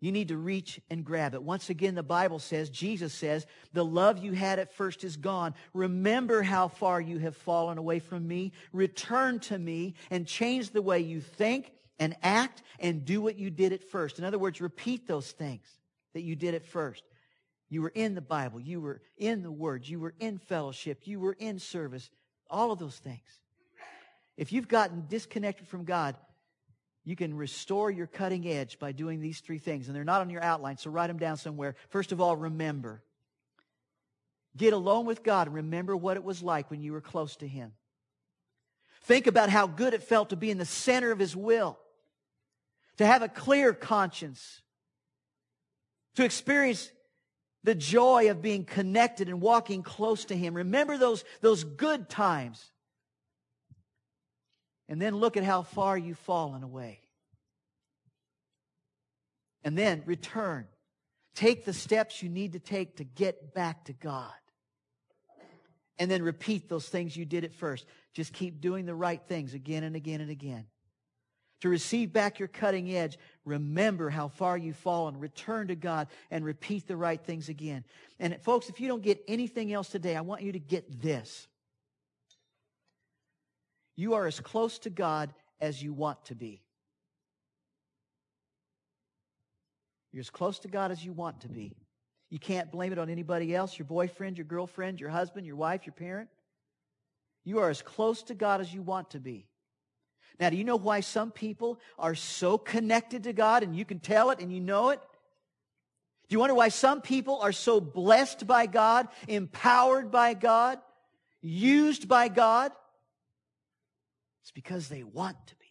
You 0.00 0.12
need 0.12 0.28
to 0.28 0.36
reach 0.36 0.80
and 0.90 1.04
grab 1.04 1.34
it. 1.34 1.42
Once 1.42 1.70
again, 1.70 1.94
the 1.94 2.02
Bible 2.02 2.38
says, 2.38 2.68
Jesus 2.68 3.14
says, 3.14 3.46
the 3.72 3.84
love 3.84 4.18
you 4.18 4.32
had 4.32 4.58
at 4.58 4.74
first 4.74 5.04
is 5.04 5.16
gone. 5.16 5.54
Remember 5.72 6.42
how 6.42 6.68
far 6.68 7.00
you 7.00 7.18
have 7.18 7.36
fallen 7.36 7.78
away 7.78 7.98
from 7.98 8.28
me. 8.28 8.52
Return 8.72 9.40
to 9.40 9.58
me 9.58 9.94
and 10.10 10.26
change 10.26 10.70
the 10.70 10.82
way 10.82 11.00
you 11.00 11.20
think 11.20 11.72
and 11.98 12.14
act 12.22 12.62
and 12.78 13.04
do 13.06 13.22
what 13.22 13.38
you 13.38 13.50
did 13.50 13.72
at 13.72 13.82
first. 13.82 14.18
In 14.18 14.24
other 14.24 14.38
words, 14.38 14.60
repeat 14.60 15.08
those 15.08 15.32
things 15.32 15.66
that 16.12 16.22
you 16.22 16.36
did 16.36 16.54
at 16.54 16.66
first. 16.66 17.02
You 17.68 17.82
were 17.82 17.92
in 17.94 18.14
the 18.14 18.20
Bible. 18.20 18.60
You 18.60 18.80
were 18.80 19.00
in 19.16 19.42
the 19.42 19.50
Word. 19.50 19.88
You 19.88 20.00
were 20.00 20.14
in 20.20 20.38
fellowship. 20.38 21.00
You 21.04 21.18
were 21.18 21.36
in 21.38 21.58
service. 21.58 22.08
All 22.48 22.70
of 22.70 22.78
those 22.78 22.96
things. 22.96 23.40
If 24.36 24.52
you've 24.52 24.68
gotten 24.68 25.06
disconnected 25.08 25.66
from 25.66 25.84
God, 25.84 26.14
you 27.04 27.16
can 27.16 27.34
restore 27.34 27.90
your 27.90 28.06
cutting 28.06 28.46
edge 28.46 28.78
by 28.78 28.92
doing 28.92 29.20
these 29.20 29.40
three 29.40 29.58
things. 29.58 29.86
And 29.86 29.96
they're 29.96 30.04
not 30.04 30.20
on 30.20 30.30
your 30.30 30.42
outline, 30.42 30.76
so 30.76 30.90
write 30.90 31.06
them 31.06 31.18
down 31.18 31.36
somewhere. 31.36 31.74
First 31.88 32.12
of 32.12 32.20
all, 32.20 32.36
remember. 32.36 33.02
Get 34.56 34.72
alone 34.72 35.06
with 35.06 35.22
God 35.22 35.48
and 35.48 35.56
remember 35.56 35.96
what 35.96 36.16
it 36.16 36.24
was 36.24 36.42
like 36.42 36.70
when 36.70 36.82
you 36.82 36.92
were 36.92 37.00
close 37.00 37.36
to 37.36 37.48
Him. 37.48 37.72
Think 39.02 39.26
about 39.26 39.50
how 39.50 39.66
good 39.66 39.94
it 39.94 40.02
felt 40.02 40.30
to 40.30 40.36
be 40.36 40.50
in 40.50 40.58
the 40.58 40.64
center 40.64 41.12
of 41.12 41.18
His 41.18 41.36
will, 41.36 41.78
to 42.96 43.06
have 43.06 43.22
a 43.22 43.28
clear 43.28 43.72
conscience, 43.72 44.62
to 46.16 46.24
experience 46.24 46.90
the 47.66 47.74
joy 47.74 48.30
of 48.30 48.40
being 48.40 48.64
connected 48.64 49.28
and 49.28 49.40
walking 49.40 49.82
close 49.82 50.26
to 50.26 50.36
Him. 50.36 50.54
Remember 50.54 50.96
those, 50.96 51.24
those 51.40 51.64
good 51.64 52.08
times. 52.08 52.64
And 54.88 55.02
then 55.02 55.16
look 55.16 55.36
at 55.36 55.42
how 55.42 55.62
far 55.62 55.98
you've 55.98 56.16
fallen 56.20 56.62
away. 56.62 57.00
And 59.64 59.76
then 59.76 60.04
return. 60.06 60.68
Take 61.34 61.64
the 61.64 61.72
steps 61.72 62.22
you 62.22 62.28
need 62.28 62.52
to 62.52 62.60
take 62.60 62.98
to 62.98 63.04
get 63.04 63.52
back 63.52 63.86
to 63.86 63.92
God. 63.92 64.30
And 65.98 66.08
then 66.08 66.22
repeat 66.22 66.68
those 66.68 66.88
things 66.88 67.16
you 67.16 67.24
did 67.24 67.42
at 67.42 67.52
first. 67.52 67.84
Just 68.14 68.32
keep 68.32 68.60
doing 68.60 68.86
the 68.86 68.94
right 68.94 69.20
things 69.26 69.54
again 69.54 69.82
and 69.82 69.96
again 69.96 70.20
and 70.20 70.30
again. 70.30 70.66
To 71.62 71.68
receive 71.68 72.12
back 72.12 72.38
your 72.38 72.48
cutting 72.48 72.94
edge, 72.94 73.18
remember 73.44 74.10
how 74.10 74.28
far 74.28 74.58
you've 74.58 74.76
fallen. 74.76 75.18
Return 75.18 75.68
to 75.68 75.74
God 75.74 76.08
and 76.30 76.44
repeat 76.44 76.86
the 76.86 76.96
right 76.96 77.20
things 77.20 77.48
again. 77.48 77.84
And 78.20 78.36
folks, 78.42 78.68
if 78.68 78.78
you 78.80 78.88
don't 78.88 79.02
get 79.02 79.22
anything 79.26 79.72
else 79.72 79.88
today, 79.88 80.16
I 80.16 80.20
want 80.20 80.42
you 80.42 80.52
to 80.52 80.58
get 80.58 81.00
this. 81.00 81.48
You 83.96 84.14
are 84.14 84.26
as 84.26 84.38
close 84.40 84.78
to 84.80 84.90
God 84.90 85.32
as 85.58 85.82
you 85.82 85.94
want 85.94 86.22
to 86.26 86.34
be. 86.34 86.62
You're 90.12 90.20
as 90.20 90.30
close 90.30 90.58
to 90.60 90.68
God 90.68 90.90
as 90.90 91.04
you 91.04 91.12
want 91.12 91.40
to 91.42 91.48
be. 91.48 91.74
You 92.30 92.38
can't 92.38 92.70
blame 92.70 92.92
it 92.92 92.98
on 92.98 93.08
anybody 93.08 93.54
else 93.54 93.78
your 93.78 93.86
boyfriend, 93.86 94.36
your 94.36 94.44
girlfriend, 94.44 95.00
your 95.00 95.10
husband, 95.10 95.46
your 95.46 95.56
wife, 95.56 95.86
your 95.86 95.94
parent. 95.94 96.28
You 97.44 97.60
are 97.60 97.70
as 97.70 97.80
close 97.80 98.22
to 98.24 98.34
God 98.34 98.60
as 98.60 98.72
you 98.74 98.82
want 98.82 99.10
to 99.10 99.20
be. 99.20 99.46
Now, 100.38 100.50
do 100.50 100.56
you 100.56 100.64
know 100.64 100.76
why 100.76 101.00
some 101.00 101.30
people 101.30 101.80
are 101.98 102.14
so 102.14 102.58
connected 102.58 103.24
to 103.24 103.32
God 103.32 103.62
and 103.62 103.74
you 103.74 103.84
can 103.84 104.00
tell 104.00 104.30
it 104.30 104.40
and 104.40 104.52
you 104.52 104.60
know 104.60 104.90
it? 104.90 105.00
Do 106.28 106.34
you 106.34 106.40
wonder 106.40 106.54
why 106.54 106.68
some 106.68 107.00
people 107.00 107.40
are 107.40 107.52
so 107.52 107.80
blessed 107.80 108.46
by 108.46 108.66
God, 108.66 109.08
empowered 109.28 110.10
by 110.10 110.34
God, 110.34 110.78
used 111.40 112.08
by 112.08 112.28
God? 112.28 112.72
It's 114.42 114.50
because 114.50 114.88
they 114.88 115.04
want 115.04 115.36
to 115.46 115.54
be. 115.56 115.66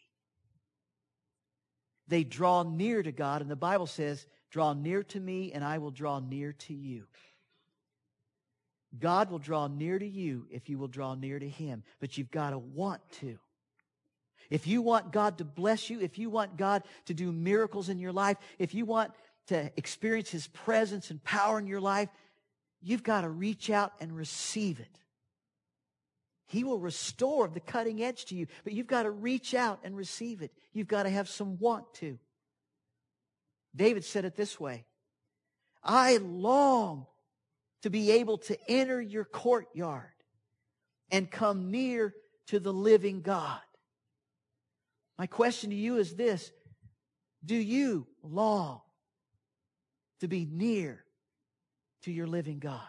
They 2.07 2.23
draw 2.23 2.63
near 2.63 3.03
to 3.03 3.11
God, 3.11 3.41
and 3.41 3.51
the 3.51 3.55
Bible 3.55 3.87
says, 3.87 4.25
Draw 4.51 4.73
near 4.73 5.03
to 5.03 5.19
me, 5.19 5.51
and 5.51 5.63
I 5.63 5.79
will 5.79 5.91
draw 5.91 6.19
near 6.19 6.53
to 6.53 6.73
you. 6.73 7.05
God 8.97 9.29
will 9.29 9.39
draw 9.39 9.67
near 9.67 9.99
to 9.99 10.07
you 10.07 10.47
if 10.49 10.69
you 10.69 10.77
will 10.77 10.87
draw 10.87 11.15
near 11.15 11.37
to 11.39 11.49
Him, 11.49 11.83
but 11.99 12.17
you've 12.17 12.31
got 12.31 12.51
to 12.51 12.57
want 12.57 13.01
to. 13.19 13.37
If 14.49 14.67
you 14.67 14.81
want 14.81 15.11
God 15.11 15.37
to 15.39 15.43
bless 15.43 15.89
you, 15.89 16.01
if 16.01 16.17
you 16.17 16.29
want 16.29 16.57
God 16.57 16.83
to 17.05 17.13
do 17.13 17.31
miracles 17.31 17.89
in 17.89 17.99
your 17.99 18.11
life, 18.11 18.37
if 18.59 18.73
you 18.73 18.85
want 18.85 19.11
to 19.47 19.71
experience 19.77 20.29
His 20.29 20.47
presence 20.47 21.11
and 21.11 21.23
power 21.23 21.59
in 21.59 21.67
your 21.67 21.81
life, 21.81 22.09
you've 22.81 23.03
got 23.03 23.21
to 23.21 23.29
reach 23.29 23.69
out 23.69 23.93
and 23.99 24.15
receive 24.15 24.79
it. 24.79 24.99
He 26.47 26.63
will 26.63 26.79
restore 26.79 27.47
the 27.47 27.59
cutting 27.59 28.03
edge 28.03 28.25
to 28.25 28.35
you, 28.35 28.47
but 28.63 28.73
you've 28.73 28.87
got 28.87 29.03
to 29.03 29.11
reach 29.11 29.53
out 29.53 29.79
and 29.83 29.97
receive 29.97 30.41
it. 30.41 30.51
You've 30.73 30.87
got 30.87 31.03
to 31.03 31.09
have 31.09 31.27
some 31.27 31.57
want 31.57 31.91
to. 31.95 32.19
David 33.75 34.05
said 34.05 34.25
it 34.25 34.35
this 34.35 34.59
way 34.59 34.85
I 35.83 36.17
long 36.17 37.07
to 37.81 37.89
be 37.89 38.11
able 38.11 38.37
to 38.39 38.57
enter 38.67 39.01
your 39.01 39.25
courtyard 39.25 40.05
and 41.11 41.29
come 41.29 41.71
near 41.71 42.13
to 42.47 42.59
the 42.59 42.73
living 42.73 43.21
God. 43.21 43.59
My 45.17 45.27
question 45.27 45.69
to 45.69 45.75
you 45.75 45.97
is 45.97 46.15
this 46.15 46.51
Do 47.43 47.55
you 47.55 48.07
long 48.21 48.81
to 50.19 50.27
be 50.27 50.45
near 50.45 51.03
to 52.03 52.11
your 52.11 52.27
living 52.27 52.59
God? 52.59 52.81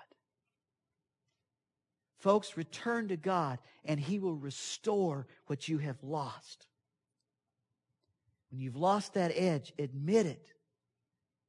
Folks, 2.19 2.57
return 2.57 3.09
to 3.09 3.17
God 3.17 3.59
and 3.85 4.01
He 4.01 4.19
will 4.19 4.35
restore 4.35 5.27
what 5.47 5.69
you 5.69 5.79
have 5.79 6.03
lost. 6.03 6.67
When 8.51 8.61
you've 8.61 8.77
lost 8.77 9.15
that 9.15 9.33
edge, 9.35 9.73
admit 9.79 10.27
it. 10.27 10.53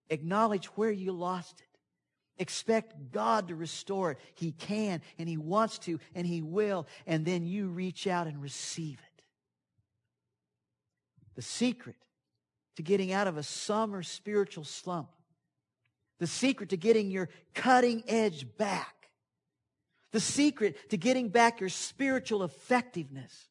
Acknowledge 0.10 0.66
where 0.68 0.92
you 0.92 1.12
lost 1.12 1.60
it. 1.60 1.68
Expect 2.40 3.12
God 3.12 3.48
to 3.48 3.56
restore 3.56 4.12
it. 4.12 4.20
He 4.36 4.52
can 4.52 5.02
and 5.18 5.28
He 5.28 5.38
wants 5.38 5.80
to 5.80 6.00
and 6.13 6.28
He 6.28 6.42
will. 6.42 6.88
And 7.06 7.26
then 7.26 7.46
you 7.46 7.70
reach 7.70 8.06
out 8.06 8.28
and 8.28 8.42
receive 8.42 9.00
it. 9.00 9.07
The 11.38 11.43
secret 11.43 11.95
to 12.76 12.84
getting 12.84 13.13
out 13.13 13.28
of 13.28 13.38
a 13.38 13.43
summer 13.43 14.04
spiritual 14.04 14.63
slump. 14.63 15.08
The 16.19 16.28
secret 16.28 16.69
to 16.69 16.78
getting 16.78 17.12
your 17.12 17.30
cutting 17.54 18.04
edge 18.08 18.58
back. 18.58 19.10
The 20.12 20.19
secret 20.19 20.89
to 20.89 20.97
getting 20.97 21.30
back 21.30 21.60
your 21.60 21.69
spiritual 21.69 22.43
effectiveness 22.43 23.47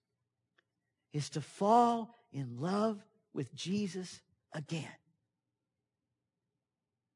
is 1.13 1.31
to 1.31 1.41
fall 1.41 2.13
in 2.33 2.61
love 2.61 2.99
with 3.33 3.55
Jesus 3.55 4.21
again 4.53 4.85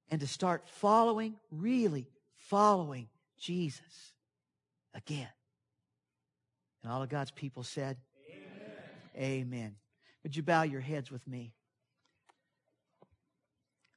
and 0.09 0.21
to 0.21 0.27
start 0.29 0.69
following, 0.69 1.35
really 1.51 2.07
following 2.37 3.09
Jesus 3.39 4.15
again. 4.95 5.29
And 6.85 6.93
all 6.93 7.03
of 7.03 7.09
God's 7.09 7.33
people 7.33 7.65
said, 7.65 7.97
Amen. 9.17 9.43
Amen. 9.53 9.77
Would 10.23 10.37
you 10.37 10.43
bow 10.43 10.63
your 10.63 10.81
heads 10.81 11.11
with 11.11 11.27
me? 11.27 11.53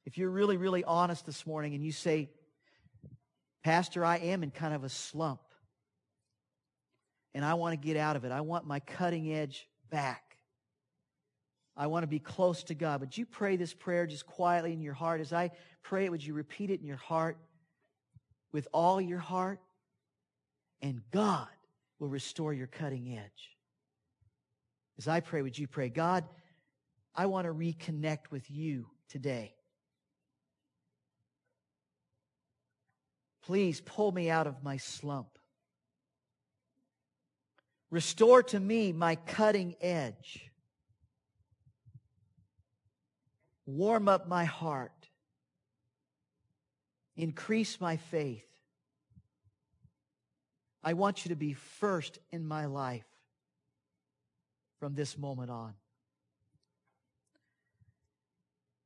If 0.06 0.18
you're 0.18 0.30
really, 0.30 0.56
really 0.56 0.84
honest 0.84 1.26
this 1.26 1.46
morning 1.46 1.74
and 1.74 1.84
you 1.84 1.92
say, 1.92 2.30
Pastor, 3.62 4.04
I 4.04 4.18
am 4.18 4.42
in 4.42 4.50
kind 4.50 4.74
of 4.74 4.84
a 4.84 4.88
slump 4.88 5.40
and 7.34 7.44
I 7.44 7.54
want 7.54 7.72
to 7.72 7.86
get 7.86 7.96
out 7.96 8.16
of 8.16 8.24
it. 8.24 8.32
I 8.32 8.42
want 8.42 8.66
my 8.66 8.80
cutting 8.80 9.32
edge 9.32 9.66
back. 9.90 10.36
I 11.76 11.88
want 11.88 12.04
to 12.04 12.08
be 12.08 12.20
close 12.20 12.62
to 12.64 12.74
God. 12.74 13.00
Would 13.00 13.16
you 13.16 13.26
pray 13.26 13.56
this 13.56 13.74
prayer 13.74 14.06
just 14.06 14.26
quietly 14.26 14.72
in 14.72 14.80
your 14.80 14.94
heart? 14.94 15.20
As 15.20 15.32
I 15.32 15.50
pray 15.82 16.04
it, 16.04 16.10
would 16.10 16.24
you 16.24 16.34
repeat 16.34 16.70
it 16.70 16.80
in 16.80 16.86
your 16.86 16.96
heart 16.96 17.36
with 18.52 18.68
all 18.72 19.00
your 19.00 19.18
heart? 19.18 19.60
And 20.82 21.00
God 21.10 21.48
will 21.98 22.08
restore 22.08 22.52
your 22.52 22.66
cutting 22.66 23.18
edge. 23.18 23.53
As 24.98 25.08
I 25.08 25.20
pray, 25.20 25.42
would 25.42 25.58
you 25.58 25.66
pray, 25.66 25.88
God, 25.88 26.24
I 27.14 27.26
want 27.26 27.46
to 27.46 27.52
reconnect 27.52 28.30
with 28.30 28.50
you 28.50 28.86
today. 29.08 29.54
Please 33.44 33.80
pull 33.80 34.10
me 34.10 34.30
out 34.30 34.46
of 34.46 34.62
my 34.62 34.78
slump. 34.78 35.38
Restore 37.90 38.42
to 38.44 38.58
me 38.58 38.92
my 38.92 39.16
cutting 39.16 39.76
edge. 39.80 40.50
Warm 43.66 44.08
up 44.08 44.28
my 44.28 44.44
heart. 44.44 45.08
Increase 47.16 47.80
my 47.80 47.96
faith. 47.96 48.46
I 50.82 50.94
want 50.94 51.24
you 51.24 51.30
to 51.30 51.36
be 51.36 51.52
first 51.52 52.18
in 52.32 52.46
my 52.46 52.66
life 52.66 53.06
from 54.84 54.94
this 54.94 55.16
moment 55.16 55.50
on. 55.50 55.72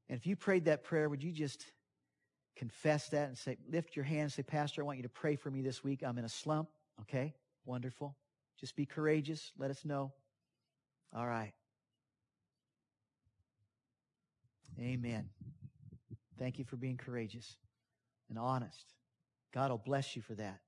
And 0.09 0.17
if 0.17 0.29
you 0.29 0.37
prayed 0.37 0.67
that 0.67 0.85
prayer, 0.85 1.09
would 1.09 1.25
you 1.25 1.33
just 1.33 1.67
confess 2.55 3.09
that 3.09 3.27
and 3.27 3.37
say, 3.37 3.57
lift 3.69 3.97
your 3.97 4.05
hand 4.05 4.23
and 4.23 4.33
say, 4.33 4.45
Pastor, 4.45 4.83
I 4.83 4.85
want 4.85 4.99
you 4.99 5.03
to 5.03 5.09
pray 5.09 5.35
for 5.35 5.51
me 5.51 5.61
this 5.61 5.83
week. 5.83 6.05
I'm 6.07 6.17
in 6.17 6.25
a 6.25 6.29
slump. 6.29 6.69
Okay, 7.01 7.35
wonderful. 7.65 8.17
Just 8.61 8.77
be 8.77 8.87
courageous. 8.87 9.51
Let 9.59 9.73
us 9.73 9.85
know. 9.85 10.13
All 11.13 11.27
right. 11.27 11.53
Amen. 14.79 15.31
Thank 16.39 16.61
you 16.61 16.65
for 16.65 16.77
being 16.77 16.97
courageous 16.97 17.57
and 18.31 18.39
honest. 18.39 18.95
God 19.53 19.73
will 19.73 19.79
bless 19.79 20.15
you 20.15 20.23
for 20.23 20.35
that. 20.35 20.61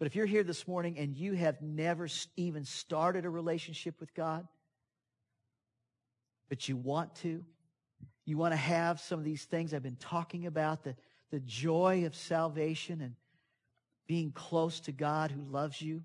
But 0.00 0.06
if 0.06 0.16
you're 0.16 0.24
here 0.24 0.42
this 0.42 0.66
morning 0.66 0.98
and 0.98 1.14
you 1.14 1.34
have 1.34 1.60
never 1.60 2.08
even 2.36 2.64
started 2.64 3.26
a 3.26 3.30
relationship 3.30 4.00
with 4.00 4.14
God, 4.14 4.48
but 6.48 6.66
you 6.70 6.76
want 6.78 7.14
to, 7.16 7.44
you 8.24 8.38
want 8.38 8.52
to 8.52 8.56
have 8.56 8.98
some 8.98 9.18
of 9.18 9.26
these 9.26 9.44
things 9.44 9.74
I've 9.74 9.82
been 9.82 9.96
talking 9.96 10.46
about, 10.46 10.84
the, 10.84 10.96
the 11.30 11.40
joy 11.40 12.06
of 12.06 12.16
salvation 12.16 13.02
and 13.02 13.14
being 14.06 14.32
close 14.32 14.80
to 14.80 14.92
God 14.92 15.30
who 15.30 15.42
loves 15.42 15.82
you. 15.82 16.02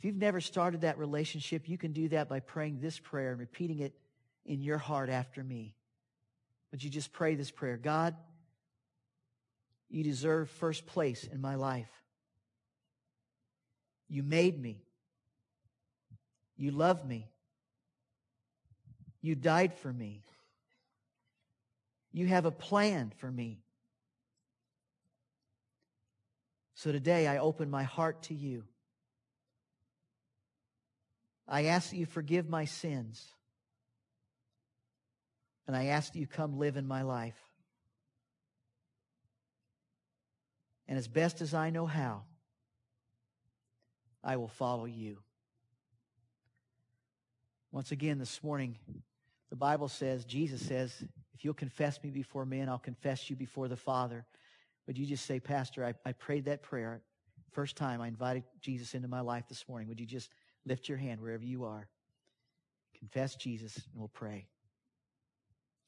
If 0.00 0.04
you've 0.04 0.16
never 0.16 0.40
started 0.40 0.80
that 0.80 0.98
relationship, 0.98 1.68
you 1.68 1.78
can 1.78 1.92
do 1.92 2.08
that 2.08 2.28
by 2.28 2.40
praying 2.40 2.80
this 2.80 2.98
prayer 2.98 3.30
and 3.30 3.38
repeating 3.38 3.78
it 3.78 3.94
in 4.44 4.60
your 4.60 4.78
heart 4.78 5.08
after 5.08 5.44
me. 5.44 5.76
Would 6.72 6.82
you 6.82 6.90
just 6.90 7.12
pray 7.12 7.36
this 7.36 7.52
prayer? 7.52 7.76
God, 7.76 8.16
you 9.88 10.02
deserve 10.02 10.50
first 10.50 10.84
place 10.84 11.22
in 11.32 11.40
my 11.40 11.54
life. 11.54 11.88
You 14.14 14.22
made 14.22 14.62
me. 14.62 14.80
You 16.56 16.70
love 16.70 17.04
me. 17.04 17.26
You 19.20 19.34
died 19.34 19.74
for 19.74 19.92
me. 19.92 20.22
You 22.12 22.28
have 22.28 22.44
a 22.44 22.52
plan 22.52 23.12
for 23.16 23.28
me. 23.28 23.58
So 26.76 26.92
today 26.92 27.26
I 27.26 27.38
open 27.38 27.68
my 27.68 27.82
heart 27.82 28.22
to 28.24 28.34
you. 28.34 28.62
I 31.48 31.64
ask 31.64 31.90
that 31.90 31.96
you 31.96 32.06
forgive 32.06 32.48
my 32.48 32.66
sins. 32.66 33.26
And 35.66 35.74
I 35.74 35.86
ask 35.86 36.12
that 36.12 36.20
you 36.20 36.28
come 36.28 36.60
live 36.60 36.76
in 36.76 36.86
my 36.86 37.02
life. 37.02 37.34
And 40.86 40.96
as 40.96 41.08
best 41.08 41.40
as 41.40 41.52
I 41.52 41.70
know 41.70 41.86
how, 41.86 42.22
I 44.24 44.36
will 44.36 44.48
follow 44.48 44.86
you. 44.86 45.18
Once 47.70 47.92
again, 47.92 48.18
this 48.18 48.42
morning, 48.42 48.76
the 49.50 49.56
Bible 49.56 49.88
says, 49.88 50.24
Jesus 50.24 50.64
says, 50.64 51.04
if 51.34 51.44
you'll 51.44 51.54
confess 51.54 52.02
me 52.02 52.10
before 52.10 52.46
men, 52.46 52.68
I'll 52.68 52.78
confess 52.78 53.28
you 53.28 53.36
before 53.36 53.68
the 53.68 53.76
Father. 53.76 54.24
Would 54.86 54.96
you 54.96 55.06
just 55.06 55.26
say, 55.26 55.40
Pastor, 55.40 55.84
I, 55.84 55.94
I 56.08 56.12
prayed 56.12 56.46
that 56.46 56.62
prayer. 56.62 57.02
First 57.52 57.76
time 57.76 58.00
I 58.00 58.08
invited 58.08 58.44
Jesus 58.60 58.94
into 58.94 59.08
my 59.08 59.20
life 59.20 59.44
this 59.48 59.68
morning. 59.68 59.88
Would 59.88 60.00
you 60.00 60.06
just 60.06 60.30
lift 60.64 60.88
your 60.88 60.98
hand 60.98 61.20
wherever 61.20 61.44
you 61.44 61.64
are? 61.64 61.88
Confess 62.98 63.34
Jesus, 63.34 63.76
and 63.76 63.84
we'll 63.96 64.08
pray. 64.08 64.46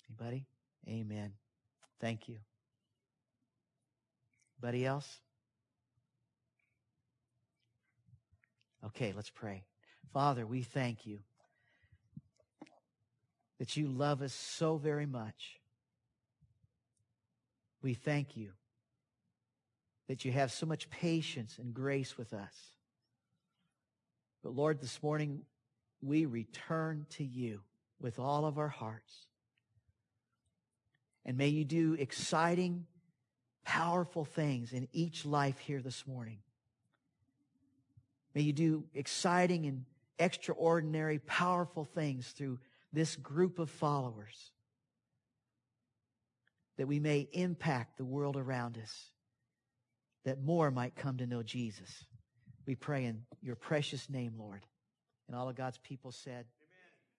Anybody? 0.09 0.45
Amen. 0.89 1.33
Thank 2.01 2.29
you. 2.29 2.37
Anybody 4.63 4.87
else? 4.87 5.21
Okay, 8.87 9.13
let's 9.15 9.31
pray. 9.31 9.65
Father, 10.13 10.47
we 10.47 10.63
thank 10.63 11.07
you 11.07 11.19
that 13.59 13.77
you 13.77 13.89
love 13.89 14.23
us 14.23 14.33
so 14.33 14.77
very 14.77 15.07
much. 15.07 15.61
We 17.83 17.95
thank 17.95 18.37
you 18.37 18.51
that 20.09 20.25
you 20.25 20.33
have 20.33 20.53
so 20.53 20.67
much 20.67 20.89
patience 20.89 21.59
and 21.59 21.75
grace 21.75 22.17
with 22.17 22.33
us. 22.33 22.55
But 24.43 24.55
Lord, 24.55 24.81
this 24.81 25.03
morning 25.03 25.43
we 26.01 26.27
return 26.27 27.07
to 27.11 27.25
you 27.25 27.63
with 28.01 28.19
all 28.19 28.45
of 28.45 28.59
our 28.59 28.69
hearts. 28.69 29.27
And 31.25 31.37
may 31.37 31.49
you 31.49 31.65
do 31.65 31.95
exciting, 31.95 32.87
powerful 33.65 34.25
things 34.25 34.73
in 34.73 34.87
each 34.93 35.27
life 35.27 35.59
here 35.59 35.81
this 35.81 36.07
morning. 36.07 36.39
May 38.37 38.43
you 38.43 38.53
do 38.53 38.85
exciting 38.93 39.65
and 39.65 39.87
extraordinary, 40.19 41.21
powerful 41.21 41.85
things 41.85 42.29
through 42.29 42.59
this 42.93 43.17
group 43.17 43.59
of 43.59 43.71
followers 43.71 44.53
that 46.77 46.87
we 46.87 47.01
may 47.01 47.27
impact 47.33 47.97
the 47.97 48.05
world 48.05 48.37
around 48.37 48.77
us, 48.77 48.95
that 50.27 50.43
more 50.43 50.71
might 50.71 50.95
come 50.95 51.17
to 51.17 51.27
know 51.27 51.43
Jesus. 51.43 52.05
We 52.67 52.75
pray 52.75 53.07
in 53.07 53.23
your 53.41 53.57
precious 53.57 54.11
name, 54.11 54.35
Lord. 54.39 54.67
And 55.29 55.35
all 55.35 55.49
of 55.49 55.57
God's 55.57 55.79
people 55.79 56.13
said, 56.13 56.45